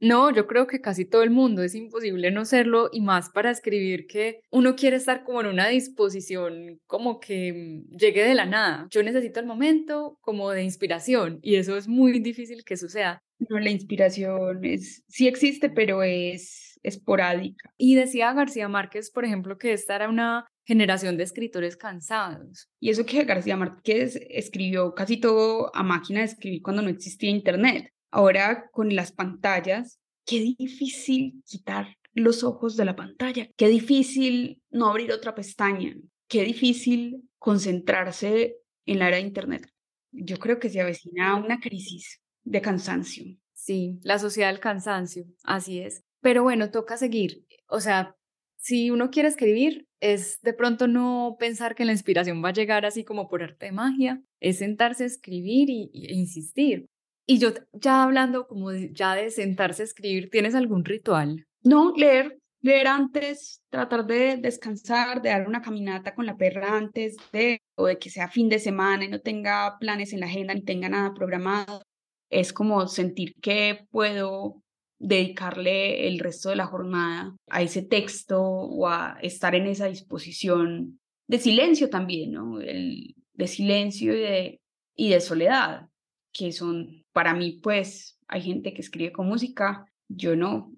No, 0.03 0.35
yo 0.35 0.49
creo 0.49 0.67
que 0.67 0.81
casi 0.81 1.05
todo 1.05 1.23
el 1.23 1.31
mundo 1.31 1.63
es 1.63 1.77
imposible 1.77 2.33
no 2.33 2.45
serlo 2.45 2.91
y 2.93 3.01
más 3.01 3.31
para 3.31 3.53
escribir 3.53 4.09
que 4.09 4.41
uno 4.51 4.75
quiere 4.75 4.97
estar 4.97 5.23
como 5.23 5.43
en 5.43 5.47
una 5.47 5.69
disposición 5.69 6.81
como 6.89 7.21
que 7.21 7.53
mm, 7.53 7.97
llegue 7.97 8.25
de 8.25 8.35
la 8.35 8.45
nada. 8.45 8.89
Yo 8.91 9.05
necesito 9.05 9.39
el 9.39 9.47
momento 9.47 10.19
como 10.21 10.51
de 10.51 10.65
inspiración 10.65 11.39
y 11.41 11.55
eso 11.55 11.77
es 11.77 11.87
muy 11.87 12.19
difícil 12.19 12.65
que 12.65 12.77
suceda. 12.77 13.23
No, 13.49 13.61
la 13.61 13.71
inspiración 13.71 14.65
es, 14.65 15.05
sí 15.07 15.29
existe, 15.29 15.71
pero 15.71 16.03
es 16.03 16.81
esporádica. 16.83 17.73
Y 17.77 17.95
decía 17.95 18.33
García 18.33 18.67
Márquez, 18.67 19.13
por 19.13 19.25
ejemplo, 19.25 19.57
que 19.57 19.73
esta 19.73 19.95
era 19.95 20.09
una 20.09 20.47
generación 20.65 21.17
de 21.17 21.23
escritores 21.23 21.77
cansados. 21.77 22.69
Y 22.81 22.91
eso 22.91 23.07
que 23.07 23.23
García 23.23 23.57
Márquez 23.57 24.19
escribió 24.31 24.95
casi 24.95 25.19
todo 25.19 25.71
a 25.77 25.85
máquina 25.85 26.21
de 26.21 26.27
escribir 26.27 26.61
cuando 26.61 26.83
no 26.83 26.89
existía 26.89 27.31
Internet. 27.31 27.93
Ahora 28.13 28.69
con 28.71 28.95
las 28.95 29.11
pantallas, 29.11 29.99
qué 30.27 30.41
difícil 30.41 31.43
quitar 31.47 31.97
los 32.13 32.45
ojos 32.45 32.77
de 32.77 32.85
la 32.85 32.95
pantalla, 32.95 33.49
qué 33.57 33.69
difícil 33.69 34.63
no 34.71 34.89
abrir 34.89 35.11
otra 35.13 35.35
pestaña, 35.35 35.97
qué 36.29 36.45
difícil 36.45 37.29
concentrarse 37.39 38.57
en 38.85 38.99
la 38.99 39.09
era 39.09 39.17
de 39.17 39.23
Internet. 39.23 39.67
Yo 40.11 40.39
creo 40.39 40.59
que 40.59 40.69
se 40.69 40.83
avecina 40.83 41.37
una 41.37 41.59
crisis 41.59 42.21
de 42.45 42.61
cansancio. 42.61 43.25
Sí, 43.55 43.99
la 44.03 44.19
sociedad 44.19 44.51
del 44.51 44.61
cansancio, 44.61 45.25
así 45.45 45.81
es. 45.81 46.03
Pero 46.21 46.43
bueno, 46.43 46.71
toca 46.71 46.99
seguir. 46.99 47.47
O 47.67 47.81
sea, 47.81 48.15
si 48.57 48.91
uno 48.91 49.11
quiere 49.11 49.29
escribir, 49.29 49.89
es 50.01 50.41
de 50.43 50.53
pronto 50.53 50.87
no 50.87 51.37
pensar 51.39 51.75
que 51.75 51.85
la 51.85 51.93
inspiración 51.93 52.45
va 52.45 52.51
a 52.51 52.53
llegar 52.53 52.85
así 52.85 53.05
como 53.05 53.29
por 53.29 53.43
arte 53.43 53.67
de 53.67 53.73
magia, 53.73 54.23
es 54.39 54.59
sentarse 54.59 55.05
a 55.05 55.07
escribir 55.07 55.71
y, 55.71 55.91
e 55.95 56.15
insistir. 56.15 56.87
Y 57.33 57.39
yo 57.39 57.49
ya 57.73 58.03
hablando 58.03 58.47
como 58.47 58.73
ya 58.73 59.15
de 59.15 59.31
sentarse 59.31 59.81
a 59.81 59.85
escribir, 59.87 60.29
¿tienes 60.29 60.55
algún 60.55 60.85
ritual? 60.85 61.47
No, 61.63 61.95
leer, 61.97 62.39
leer 62.61 62.87
antes, 62.89 63.63
tratar 63.71 64.05
de 64.05 64.37
descansar, 64.37 65.23
de 65.23 65.31
dar 65.31 65.49
una 65.49 65.63
caminata 65.63 66.15
con 66.15 66.27
la 66.27 66.37
perra 66.37 66.77
antes 66.77 67.17
de, 67.33 67.63
o 67.75 67.87
de 67.87 67.97
que 67.97 68.11
sea 68.11 68.29
fin 68.29 68.51
de 68.51 68.59
semana 68.59 69.07
y 69.07 69.09
no 69.09 69.19
tenga 69.19 69.79
planes 69.81 70.13
en 70.13 70.21
la 70.21 70.27
agenda 70.27 70.53
ni 70.53 70.61
tenga 70.61 70.91
nada 70.91 71.15
programado. 71.15 71.81
Es 72.29 72.53
como 72.53 72.87
sentir 72.87 73.33
que 73.41 73.87
puedo 73.91 74.63
dedicarle 74.99 76.09
el 76.09 76.19
resto 76.19 76.51
de 76.51 76.57
la 76.57 76.67
jornada 76.67 77.35
a 77.49 77.63
ese 77.63 77.81
texto 77.81 78.43
o 78.43 78.89
a 78.89 79.17
estar 79.23 79.55
en 79.55 79.69
esa 79.69 79.87
disposición 79.87 81.01
de 81.29 81.39
silencio 81.39 81.89
también, 81.89 82.33
¿no? 82.33 82.61
El, 82.61 83.15
de 83.33 83.47
silencio 83.47 84.15
y 84.15 84.21
de, 84.21 84.61
y 84.95 85.09
de 85.09 85.21
soledad, 85.23 85.89
que 86.33 86.53
son, 86.53 87.05
para 87.13 87.35
mí, 87.35 87.61
pues, 87.63 88.19
hay 88.29 88.43
gente 88.43 88.73
que 88.73 88.81
escribe 88.81 89.13
con 89.13 89.29
música, 89.29 89.87
yo 90.09 90.37
no, 90.37 90.73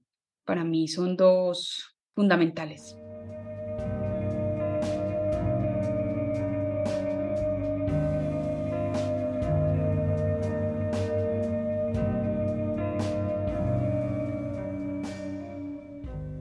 para 0.44 0.64
mí 0.64 0.88
son 0.88 1.16
dos 1.16 1.96
fundamentales. 2.14 2.96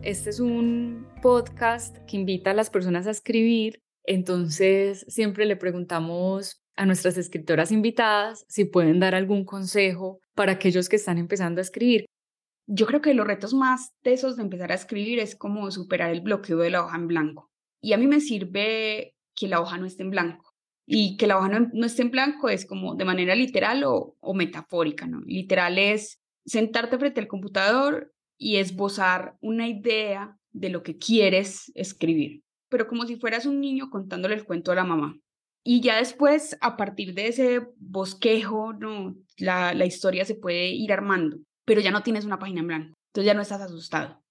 Este 0.01 0.29
es 0.29 0.39
un 0.39 1.07
podcast 1.21 1.97
que 2.05 2.17
invita 2.17 2.51
a 2.51 2.53
las 2.53 2.69
personas 2.69 3.07
a 3.07 3.11
escribir, 3.11 3.81
entonces 4.03 5.05
siempre 5.07 5.45
le 5.45 5.55
preguntamos 5.55 6.62
a 6.75 6.85
nuestras 6.85 7.17
escritoras 7.17 7.71
invitadas 7.71 8.45
si 8.47 8.65
pueden 8.65 8.99
dar 8.99 9.15
algún 9.15 9.45
consejo 9.45 10.19
para 10.35 10.53
aquellos 10.53 10.89
que 10.89 10.95
están 10.95 11.17
empezando 11.17 11.59
a 11.59 11.63
escribir. 11.63 12.05
Yo 12.65 12.85
creo 12.85 13.01
que 13.01 13.13
los 13.13 13.27
retos 13.27 13.53
más 13.53 13.93
tesos 14.01 14.37
de 14.37 14.43
empezar 14.43 14.71
a 14.71 14.75
escribir 14.75 15.19
es 15.19 15.35
como 15.35 15.69
superar 15.71 16.11
el 16.11 16.21
bloqueo 16.21 16.57
de 16.57 16.69
la 16.69 16.83
hoja 16.83 16.97
en 16.97 17.07
blanco. 17.07 17.51
Y 17.81 17.93
a 17.93 17.97
mí 17.97 18.07
me 18.07 18.21
sirve 18.21 19.15
que 19.35 19.47
la 19.47 19.59
hoja 19.59 19.77
no 19.77 19.85
esté 19.85 20.03
en 20.03 20.11
blanco. 20.11 20.53
Y 20.85 21.17
que 21.17 21.27
la 21.27 21.37
hoja 21.37 21.49
no, 21.49 21.85
esté 21.85 22.01
en 22.01 22.11
blanco 22.11 22.49
es 22.49 22.65
como 22.65 22.95
de 22.95 23.05
manera 23.05 23.35
literal 23.35 23.83
o, 23.83 24.15
o 24.19 24.33
metafórica, 24.33 25.07
¿no? 25.07 25.21
Literal 25.25 25.77
es 25.77 26.19
sentarte 26.45 26.97
frente 26.97 27.21
al 27.21 27.27
computador 27.27 28.13
y 28.37 28.57
esbozar 28.57 29.37
una 29.41 29.67
idea 29.67 30.37
de 30.51 30.69
lo 30.69 30.83
que 30.83 30.97
quieres 30.97 31.71
escribir, 31.75 32.43
pero 32.69 32.87
como 32.87 33.05
si 33.05 33.15
fueras 33.15 33.45
un 33.45 33.59
niño 33.59 33.89
contándole 33.89 34.35
el 34.35 34.45
cuento 34.45 34.71
a 34.71 34.75
la 34.75 34.83
mamá. 34.83 35.17
Y 35.63 35.81
ya 35.81 35.97
después, 35.97 36.57
a 36.61 36.75
partir 36.75 37.13
de 37.13 37.27
ese 37.27 37.61
bosquejo, 37.77 38.73
no, 38.73 39.15
la, 39.37 39.73
la 39.73 39.85
historia 39.85 40.25
se 40.25 40.35
puede 40.35 40.69
ir 40.69 40.91
armando, 40.91 41.37
pero 41.65 41.81
ya 41.81 41.91
no 41.91 42.03
tienes 42.03 42.25
una 42.25 42.39
página 42.39 42.61
en 42.61 42.67
blanco, 42.67 42.93
entonces 43.07 43.27
ya 43.27 43.33
no 43.33 43.41
estás 43.41 43.61
asustado. 43.61 44.21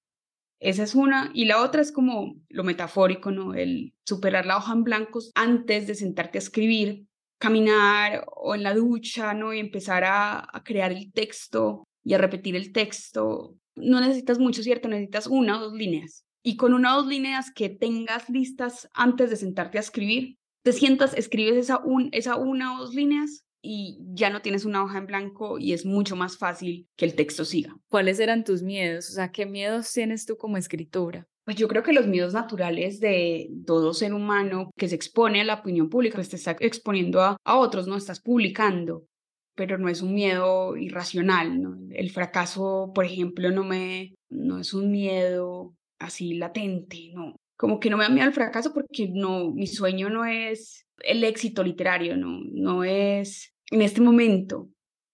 Esa 0.61 0.85
es 0.85 0.95
una. 0.95 1.31
Y 1.35 1.47
la 1.47 1.61
otra 1.61 1.83
es 1.83 1.91
como 1.91 2.37
lo 2.49 2.63
metafórico, 2.63 3.33
¿no? 3.33 3.55
El 3.55 3.95
superar 4.07 4.47
la 4.47 4.59
hoja 4.59 4.73
en 4.73 4.85
blanco 4.85 5.19
antes 5.35 5.89
de 5.89 5.97
sentarte 5.97 6.39
a 6.39 6.41
escribir, 6.41 7.07
caminar 7.41 8.25
o 8.37 8.55
en 8.55 8.63
la 8.63 8.75
ducha, 8.75 9.35
¿no? 9.35 9.53
Y 9.53 9.59
empezar 9.59 10.05
a, 10.05 10.39
a 10.39 10.63
crear 10.63 10.93
el 10.93 11.13
texto 11.13 11.83
y 12.05 12.15
a 12.15 12.19
repetir 12.19 12.55
el 12.55 12.73
texto 12.73 13.57
no 13.75 14.01
necesitas 14.01 14.39
mucho, 14.39 14.63
¿cierto? 14.63 14.89
Necesitas 14.89 15.27
una 15.27 15.59
o 15.59 15.61
dos 15.61 15.73
líneas. 15.73 16.25
Y 16.43 16.57
con 16.57 16.75
una 16.75 16.95
o 16.95 17.03
dos 17.03 17.09
líneas 17.09 17.53
que 17.55 17.69
tengas 17.69 18.29
listas 18.29 18.89
antes 18.95 19.31
de 19.31 19.37
sentarte 19.37 19.79
a 19.79 19.81
escribir, 19.81 20.37
te 20.63 20.73
sientas, 20.73 21.15
escribes 21.15 21.57
esa, 21.57 21.79
un, 21.79 22.09
esa 22.13 22.37
una 22.37 22.77
o 22.77 22.81
dos 22.81 22.95
líneas 22.95 23.45
y 23.63 23.99
ya 24.13 24.31
no 24.31 24.43
tienes 24.43 24.65
una 24.65 24.83
hoja 24.83 24.99
en 24.99 25.07
blanco 25.07 25.59
y 25.59 25.73
es 25.73 25.87
mucho 25.87 26.17
más 26.17 26.37
fácil 26.37 26.89
que 26.97 27.05
el 27.05 27.15
texto 27.15 27.45
siga. 27.45 27.77
¿Cuáles 27.89 28.19
eran 28.19 28.45
tus 28.45 28.63
miedos? 28.63 29.09
O 29.11 29.13
sea, 29.13 29.31
¿qué 29.31 29.47
miedos 29.47 29.93
tienes 29.93 30.27
tú 30.27 30.37
como 30.37 30.57
escritora? 30.57 31.27
Pues 31.45 31.57
yo 31.57 31.69
creo 31.69 31.83
que 31.83 31.93
los 31.93 32.07
miedos 32.07 32.35
naturales 32.35 33.01
de 33.01 33.51
todo 33.67 33.95
ser 33.95 34.15
humano 34.15 34.71
que 34.77 34.89
se 34.89 34.95
expone 34.95 35.41
a 35.41 35.45
la 35.45 35.55
opinión 35.55 35.89
pública, 35.89 36.17
pues 36.17 36.29
te 36.29 36.37
está 36.37 36.57
exponiendo 36.61 37.21
a, 37.21 37.37
a 37.45 37.57
otros, 37.57 37.87
no 37.87 37.97
estás 37.97 38.21
publicando 38.21 39.07
pero 39.55 39.79
no 39.79 39.89
es 39.89 40.03
un 40.03 40.15
miedo 40.15 40.77
irracional, 40.77 41.61
¿no? 41.61 41.79
El 41.91 42.11
fracaso, 42.11 42.91
por 42.95 43.05
ejemplo, 43.05 43.51
no 43.51 43.65
me 43.65 44.15
no 44.31 44.59
es 44.59 44.73
un 44.73 44.91
miedo 44.91 45.75
así 45.99 46.35
latente, 46.35 47.11
no. 47.15 47.37
Como 47.63 47.79
que 47.79 47.91
no 47.91 47.97
me 47.97 48.03
da 48.03 48.11
miedo 48.11 48.27
al 48.27 48.33
fracaso 48.33 48.75
porque 48.75 49.09
no 49.09 49.53
mi 49.53 49.69
sueño 49.69 50.11
no 50.11 50.25
es 50.25 50.85
el 51.05 51.23
éxito 51.23 51.63
literario, 51.63 52.17
no 52.17 52.41
no 52.53 52.83
es 52.83 53.55
en 53.71 53.83
este 53.83 54.01
momento. 54.01 54.69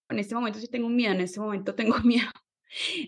En 0.08 0.18
este 0.18 0.34
momento 0.34 0.58
sí 0.58 0.66
tengo 0.66 0.88
miedo, 0.88 1.12
en 1.12 1.20
este 1.20 1.40
momento 1.40 1.74
tengo 1.74 1.98
miedo 2.04 2.30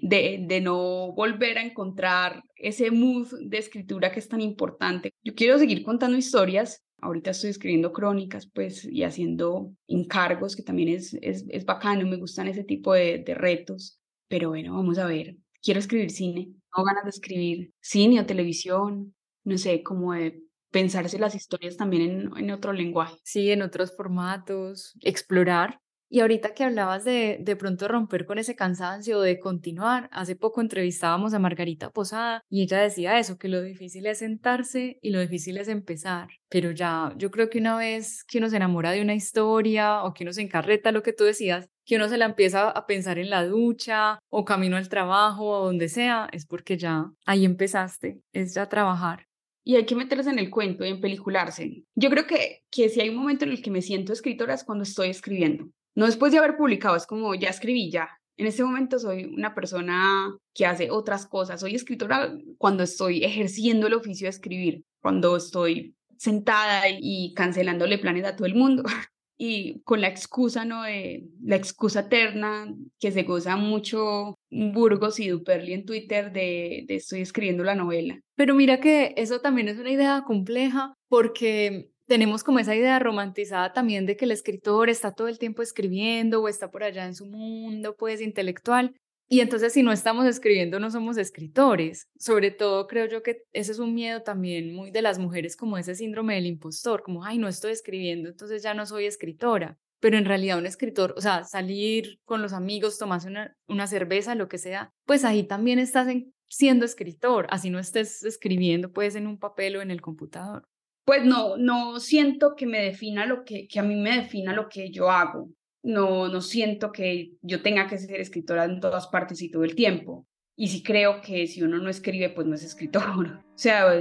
de, 0.03 0.45
de 0.47 0.61
no 0.61 1.15
volver 1.15 1.57
a 1.57 1.63
encontrar 1.63 2.43
ese 2.55 2.91
mood 2.91 3.29
de 3.47 3.57
escritura 3.57 4.13
que 4.13 4.19
es 4.19 4.29
tan 4.29 4.43
importante. 4.43 5.15
Yo 5.25 5.35
quiero 5.35 5.59
seguir 5.59 5.85
contando 5.85 6.19
historias, 6.19 6.85
Ahorita 7.01 7.31
estoy 7.31 7.49
escribiendo 7.49 7.95
crónicas, 7.95 8.47
pues, 8.53 8.85
y 8.85 9.05
haciendo 9.05 9.73
encargos, 9.87 10.55
que 10.55 10.63
también 10.63 10.91
es, 10.91 11.15
es, 11.23 11.47
es 11.49 11.65
bacano, 11.65 12.07
me 12.07 12.19
gustan 12.19 12.47
ese 12.47 12.63
tipo 12.63 12.93
de, 12.93 13.23
de, 13.25 13.35
retos. 13.35 13.99
Pero 14.29 14.51
bueno, 14.51 14.75
vamos 14.75 14.99
a 14.99 15.07
ver. 15.07 15.39
Quiero 15.63 15.81
escribir 15.81 16.11
cine, 16.11 16.53
tengo 16.75 16.85
ganas 16.85 17.05
de 17.05 17.09
escribir 17.09 17.73
cine 17.81 18.21
o 18.21 18.27
televisión, 18.27 19.15
no 19.45 19.59
sé, 19.59 19.83
como 19.83 20.15
de 20.15 20.43
pensarse 20.71 21.19
las 21.19 21.35
historias 21.35 21.77
también 21.77 22.03
en, 22.03 22.37
en 22.37 22.51
otro 22.51 22.73
lenguaje. 22.73 23.17
Sí, 23.25 23.51
en 23.51 23.63
otros 23.63 23.97
formatos, 23.97 24.97
explorar 25.03 25.81
y 26.13 26.21
ahorita 26.21 26.55
que 26.55 26.65
hablabas 26.65 27.05
de 27.05 27.39
de 27.41 27.55
pronto 27.55 27.87
romper 27.87 28.27
con 28.27 28.39
ese 28.39 28.57
cansancio, 28.57 29.21
de 29.21 29.39
continuar, 29.39 30.09
hace 30.13 30.35
poco 30.35 30.61
entrevistábamos 30.61 31.35
a 31.35 31.39
Margarita 31.39 31.91
Posada 31.91 32.43
y 32.51 32.63
ella 32.63 32.79
decía 32.81 33.19
eso, 33.21 33.39
que 33.39 33.49
lo 33.49 33.63
difícil 33.63 34.07
es 34.07 34.19
sentarse 34.19 34.99
y 35.03 35.11
lo 35.11 35.21
difícil 35.21 35.57
es 35.57 35.69
empezar. 35.69 36.29
Pero 36.49 36.73
ya, 36.73 37.15
yo 37.17 37.31
creo 37.31 37.49
que 37.49 37.59
una 37.59 37.77
vez 37.77 38.25
que 38.25 38.39
uno 38.39 38.51
se 38.51 38.57
enamora 38.57 38.91
de 38.91 39.03
una 39.03 39.15
historia 39.15 40.03
o 40.03 40.13
que 40.13 40.25
uno 40.25 40.33
se 40.33 40.43
encarreta, 40.43 40.91
lo 40.91 41.05
que 41.05 41.13
tú 41.13 41.23
decías, 41.23 41.69
que 41.85 41.95
uno 41.95 42.09
se 42.09 42.19
la 42.19 42.25
empieza 42.25 42.69
a 42.71 42.87
pensar 42.87 43.19
en 43.21 43.31
la 43.31 43.47
ducha 43.47 44.19
o 44.31 44.45
camino 44.45 44.77
al 44.77 44.89
trabajo 44.89 45.45
o 45.47 45.65
donde 45.67 45.89
sea, 45.89 46.29
es 46.33 46.45
porque 46.45 46.77
ya 46.77 47.05
ahí 47.25 47.45
empezaste, 47.45 48.21
es 48.33 48.55
ya 48.55 48.69
trabajar 48.69 49.30
y 49.65 49.77
hay 49.77 49.87
que 49.87 49.95
meterse 49.95 50.31
en 50.31 50.39
el 50.39 50.51
cuento 50.51 50.85
y 50.85 50.89
en 50.89 51.01
pelicularse. 51.01 51.85
Yo 51.95 52.11
creo 52.11 52.27
que, 52.27 52.63
que 52.71 52.89
si 52.89 53.01
hay 53.01 53.09
un 53.11 53.17
momento 53.17 53.45
en 53.45 53.53
el 53.53 53.63
que 53.63 53.71
me 53.71 53.83
siento 53.83 54.13
escritora 54.13 54.55
es 54.55 54.65
cuando 54.65 54.85
estoy 54.85 55.09
escribiendo 55.09 55.71
no 55.95 56.07
después 56.07 56.33
de 56.33 56.39
haber 56.39 56.57
publicado, 56.57 56.97
es 56.97 57.07
como 57.07 57.35
ya 57.35 57.49
escribí, 57.49 57.91
ya. 57.91 58.09
En 58.37 58.47
este 58.47 58.65
momento 58.65 58.99
soy 58.99 59.25
una 59.25 59.55
persona 59.55 60.35
que 60.55 60.65
hace 60.65 60.91
otras 60.91 61.27
cosas. 61.27 61.61
Soy 61.61 61.75
escritora 61.75 62.33
cuando 62.57 62.83
estoy 62.83 63.25
ejerciendo 63.25 63.87
el 63.87 63.95
oficio 63.95 64.27
de 64.27 64.31
escribir, 64.31 64.85
cuando 65.03 65.37
estoy 65.37 65.95
sentada 66.17 66.85
y 66.89 67.35
cancelándole 67.35 67.99
planes 67.99 68.25
a 68.25 68.37
todo 68.37 68.47
el 68.47 68.55
mundo. 68.55 68.83
Y 69.43 69.81
con 69.85 70.03
la 70.03 70.09
excusa, 70.09 70.67
¿no? 70.67 70.83
De 70.83 71.25
la 71.43 71.57
excusa 71.57 72.01
eterna 72.01 72.75
que 72.99 73.11
se 73.11 73.23
goza 73.23 73.57
mucho 73.57 74.39
Burgos 74.51 75.19
y 75.19 75.29
Duperli 75.29 75.73
en 75.73 75.87
Twitter 75.87 76.31
de, 76.31 76.85
de 76.87 76.97
estoy 76.97 77.23
escribiendo 77.23 77.65
la 77.65 77.75
novela. 77.75 78.21
Pero 78.35 78.55
mira 78.55 78.81
que 78.81 79.15
eso 79.17 79.41
también 79.41 79.69
es 79.69 79.79
una 79.79 79.91
idea 79.91 80.25
compleja 80.27 80.93
porque 81.09 81.89
tenemos 82.07 82.45
como 82.45 82.59
esa 82.59 82.75
idea 82.75 82.99
romantizada 82.99 83.73
también 83.73 84.05
de 84.05 84.17
que 84.17 84.27
el 84.27 84.33
escritor 84.33 84.91
está 84.91 85.13
todo 85.13 85.29
el 85.29 85.39
tiempo 85.39 85.63
escribiendo 85.63 86.43
o 86.43 86.49
está 86.49 86.71
por 86.71 86.83
allá 86.83 87.07
en 87.07 87.15
su 87.15 87.25
mundo, 87.25 87.95
pues 87.97 88.21
intelectual. 88.21 88.95
Y 89.33 89.41
entonces 89.41 89.73
si 89.73 89.85
no 89.85 89.93
estamos 89.93 90.27
escribiendo 90.27 90.81
no 90.81 90.91
somos 90.91 91.17
escritores. 91.17 92.09
Sobre 92.19 92.51
todo 92.51 92.89
creo 92.89 93.07
yo 93.07 93.23
que 93.23 93.45
ese 93.53 93.71
es 93.71 93.79
un 93.79 93.95
miedo 93.95 94.23
también 94.23 94.75
muy 94.75 94.91
de 94.91 95.03
las 95.03 95.21
mujeres 95.21 95.57
como 95.57 95.79
ese 95.79 95.95
síndrome 95.95 96.35
del 96.35 96.47
impostor, 96.47 97.05
como, 97.05 97.25
ay, 97.25 97.39
no 97.39 97.47
estoy 97.47 97.71
escribiendo, 97.71 98.29
entonces 98.29 98.61
ya 98.61 98.75
no 98.75 98.87
soy 98.87 99.07
escritora. 99.07 99.79
Pero 100.01 100.19
en 100.19 100.25
realidad 100.25 100.59
un 100.59 100.67
escritor, 100.67 101.15
o 101.17 101.21
sea, 101.21 101.45
salir 101.45 102.19
con 102.25 102.43
los 102.43 102.53
amigos, 102.53 102.99
tomarse 102.99 103.29
una, 103.29 103.55
una 103.69 103.87
cerveza, 103.87 104.35
lo 104.35 104.49
que 104.49 104.59
sea, 104.59 104.93
pues 105.05 105.25
ahí 105.25 105.45
también 105.45 105.79
estás 105.79 106.09
siendo 106.49 106.85
escritor, 106.85 107.47
así 107.51 107.71
no 107.71 107.79
estés 107.79 108.25
escribiendo 108.25 108.91
pues 108.91 109.15
en 109.15 109.29
un 109.29 109.39
papel 109.39 109.77
o 109.77 109.83
en 109.83 109.93
el 109.93 110.01
computador 110.01 110.67
pues 111.05 111.25
no, 111.25 111.57
no 111.57 111.99
siento 111.99 112.55
que 112.55 112.67
me 112.67 112.83
defina 112.83 113.27
lo 113.27 113.43
que, 113.45 113.67
que 113.67 113.81
a 113.81 113.83
mí 113.83 113.97
me 113.97 114.17
defina 114.17 114.53
lo 114.53 114.69
que 114.69 114.93
yo 114.93 115.11
hago. 115.11 115.51
No, 115.83 116.29
no 116.29 116.41
siento 116.41 116.93
que 116.93 117.33
yo 117.43 117.63
tenga 117.63 117.87
que 117.87 117.99
ser 117.99 118.21
escritora 118.21 118.65
en 118.65 118.81
todas 118.81 119.07
partes 119.09 119.41
y 119.43 119.51
todo 119.51 119.65
el 119.65 119.75
tiempo. 119.75 120.27
Y 120.57 120.69
sí 120.69 120.83
creo 120.83 121.21
que 121.23 121.47
si 121.47 121.63
uno 121.63 121.79
no 121.79 121.89
escribe, 121.89 122.29
pues 122.31 122.47
no 122.47 122.55
es 122.55 122.65
escritor. 122.65 123.43
O 123.55 123.63
sea, 123.63 123.93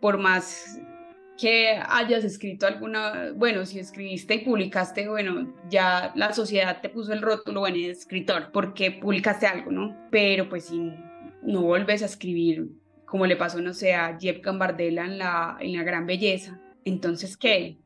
por 0.00 0.18
más 0.18 0.78
que 1.38 1.80
hayas 1.88 2.24
escrito 2.24 2.66
alguna, 2.66 3.32
bueno, 3.34 3.64
si 3.64 3.78
escribiste 3.78 4.34
y 4.34 4.44
publicaste, 4.44 5.08
bueno, 5.08 5.54
ya 5.70 6.12
la 6.14 6.32
sociedad 6.32 6.80
te 6.82 6.90
puso 6.90 7.12
el 7.12 7.22
rótulo, 7.22 7.60
bueno, 7.60 7.76
escritor, 7.76 8.50
porque 8.52 8.90
publicaste 8.90 9.46
algo, 9.46 9.70
¿no? 9.70 9.96
Pero 10.10 10.48
pues 10.48 10.64
si 10.64 10.92
no 11.42 11.62
vuelves 11.62 12.02
a 12.02 12.06
escribir, 12.06 12.68
como 13.06 13.24
le 13.24 13.36
pasó, 13.36 13.60
no 13.60 13.72
sé, 13.72 13.94
a 13.94 14.18
Jeff 14.20 14.42
Gambardella 14.42 15.04
en 15.04 15.18
la, 15.18 15.56
en 15.60 15.76
la 15.76 15.84
Gran 15.84 16.06
Belleza, 16.06 16.60
entonces, 16.84 17.36
¿qué? 17.36 17.78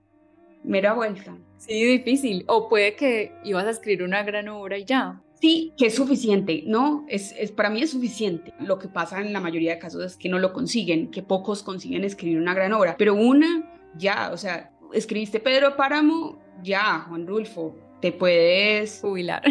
Mera 0.65 0.95
vuelta. 0.95 1.37
Sí, 1.59 1.85
difícil. 1.85 2.45
O 2.49 2.69
puede 2.69 2.97
que 2.97 3.33
ibas 3.45 3.67
a 3.67 3.71
escribir 3.71 4.03
una 4.03 4.23
gran 4.23 4.49
obra 4.49 4.79
y 4.79 4.85
ya. 4.85 5.23
Sí, 5.41 5.73
que 5.77 5.87
es 5.87 5.97
suficiente, 5.97 6.63
¿no? 6.67 7.05
Es, 7.09 7.35
es, 7.37 7.51
para 7.51 7.69
mí 7.69 7.83
es 7.83 7.91
suficiente. 7.91 8.55
Lo 8.61 8.79
que 8.79 8.89
pasa 8.89 9.21
en 9.21 9.33
la 9.33 9.41
mayoría 9.41 9.73
de 9.73 9.79
casos 9.81 10.05
es 10.05 10.17
que 10.17 10.29
no 10.29 10.39
lo 10.39 10.53
consiguen, 10.53 11.11
que 11.11 11.23
pocos 11.23 11.65
consiguen 11.65 12.05
escribir 12.05 12.39
una 12.39 12.55
gran 12.55 12.73
obra, 12.73 12.95
pero 12.97 13.15
una, 13.15 13.69
ya, 13.97 14.31
o 14.33 14.37
sea, 14.37 14.71
escribiste 14.93 15.41
Pedro 15.41 15.77
Páramo, 15.77 16.41
ya, 16.63 17.07
Juan 17.09 17.27
Rulfo, 17.27 17.77
te 18.01 18.13
puedes 18.13 19.01
jubilar. 19.01 19.43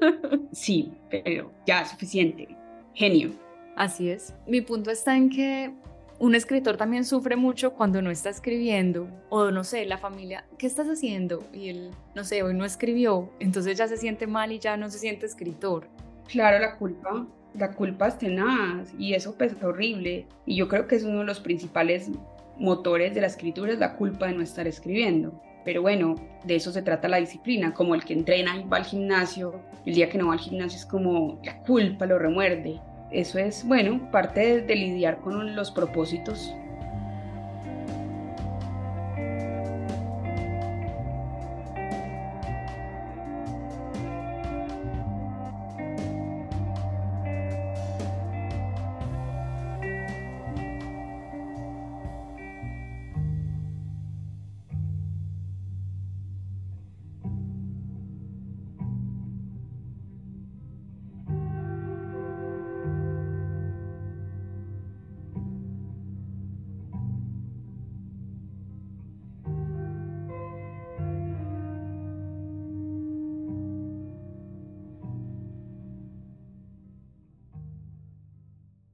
sí, 0.52 0.92
pero 1.10 1.52
ya, 1.66 1.84
suficiente. 1.84 2.48
Genio. 2.94 3.30
Así 3.76 4.10
es. 4.10 4.34
Mi 4.46 4.60
punto 4.60 4.90
está 4.90 5.16
en 5.16 5.30
que 5.30 5.72
un 6.20 6.34
escritor 6.34 6.76
también 6.76 7.06
sufre 7.06 7.34
mucho 7.34 7.72
cuando 7.72 8.02
no 8.02 8.10
está 8.10 8.28
escribiendo 8.28 9.08
o 9.30 9.50
no 9.50 9.64
sé, 9.64 9.86
la 9.86 9.96
familia, 9.96 10.44
¿qué 10.58 10.66
estás 10.66 10.86
haciendo? 10.86 11.42
Y 11.54 11.70
él, 11.70 11.90
no 12.14 12.24
sé, 12.24 12.42
hoy 12.42 12.52
no 12.52 12.66
escribió, 12.66 13.30
entonces 13.40 13.78
ya 13.78 13.88
se 13.88 13.96
siente 13.96 14.26
mal 14.26 14.52
y 14.52 14.58
ya 14.58 14.76
no 14.76 14.90
se 14.90 14.98
siente 14.98 15.24
escritor. 15.24 15.88
Claro, 16.28 16.58
la 16.58 16.76
culpa, 16.76 17.26
la 17.54 17.72
culpa 17.72 18.08
es 18.08 18.18
tenaz 18.18 18.92
y 18.98 19.14
eso 19.14 19.34
pesa 19.34 19.66
horrible. 19.66 20.26
Y 20.44 20.56
yo 20.56 20.68
creo 20.68 20.86
que 20.86 20.96
es 20.96 21.04
uno 21.04 21.20
de 21.20 21.24
los 21.24 21.40
principales 21.40 22.10
motores 22.58 23.14
de 23.14 23.22
la 23.22 23.26
escritura, 23.26 23.72
es 23.72 23.78
la 23.78 23.96
culpa 23.96 24.26
de 24.26 24.34
no 24.34 24.42
estar 24.42 24.66
escribiendo. 24.66 25.40
Pero 25.64 25.80
bueno, 25.80 26.16
de 26.44 26.56
eso 26.56 26.70
se 26.70 26.82
trata 26.82 27.08
la 27.08 27.16
disciplina, 27.16 27.72
como 27.72 27.94
el 27.94 28.04
que 28.04 28.12
entrena 28.12 28.58
y 28.58 28.64
va 28.64 28.76
al 28.76 28.84
gimnasio, 28.84 29.62
el 29.86 29.94
día 29.94 30.10
que 30.10 30.18
no 30.18 30.26
va 30.26 30.34
al 30.34 30.40
gimnasio 30.40 30.78
es 30.78 30.84
como 30.84 31.40
la 31.44 31.62
culpa 31.62 32.04
lo 32.04 32.18
remuerde 32.18 32.78
eso 33.10 33.38
es, 33.38 33.64
bueno, 33.64 34.10
parte 34.10 34.62
de, 34.62 34.76
lidiar 34.76 35.18
con 35.18 35.56
los 35.56 35.70
propósitos 35.70 36.54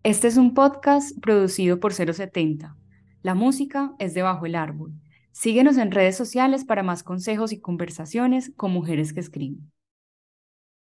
Este 0.06 0.28
es 0.28 0.36
un 0.36 0.54
podcast 0.54 1.18
producido 1.18 1.80
por 1.80 1.92
070. 1.92 2.76
La 3.22 3.34
música 3.34 3.96
es 3.98 4.14
de 4.14 4.22
Bajo 4.22 4.46
el 4.46 4.54
Árbol. 4.54 4.92
Síguenos 5.32 5.78
en 5.78 5.90
redes 5.90 6.16
sociales 6.16 6.64
para 6.64 6.84
más 6.84 7.02
consejos 7.02 7.50
y 7.50 7.58
conversaciones 7.58 8.52
con 8.54 8.70
mujeres 8.70 9.12
que 9.12 9.18
escriben. 9.18 9.68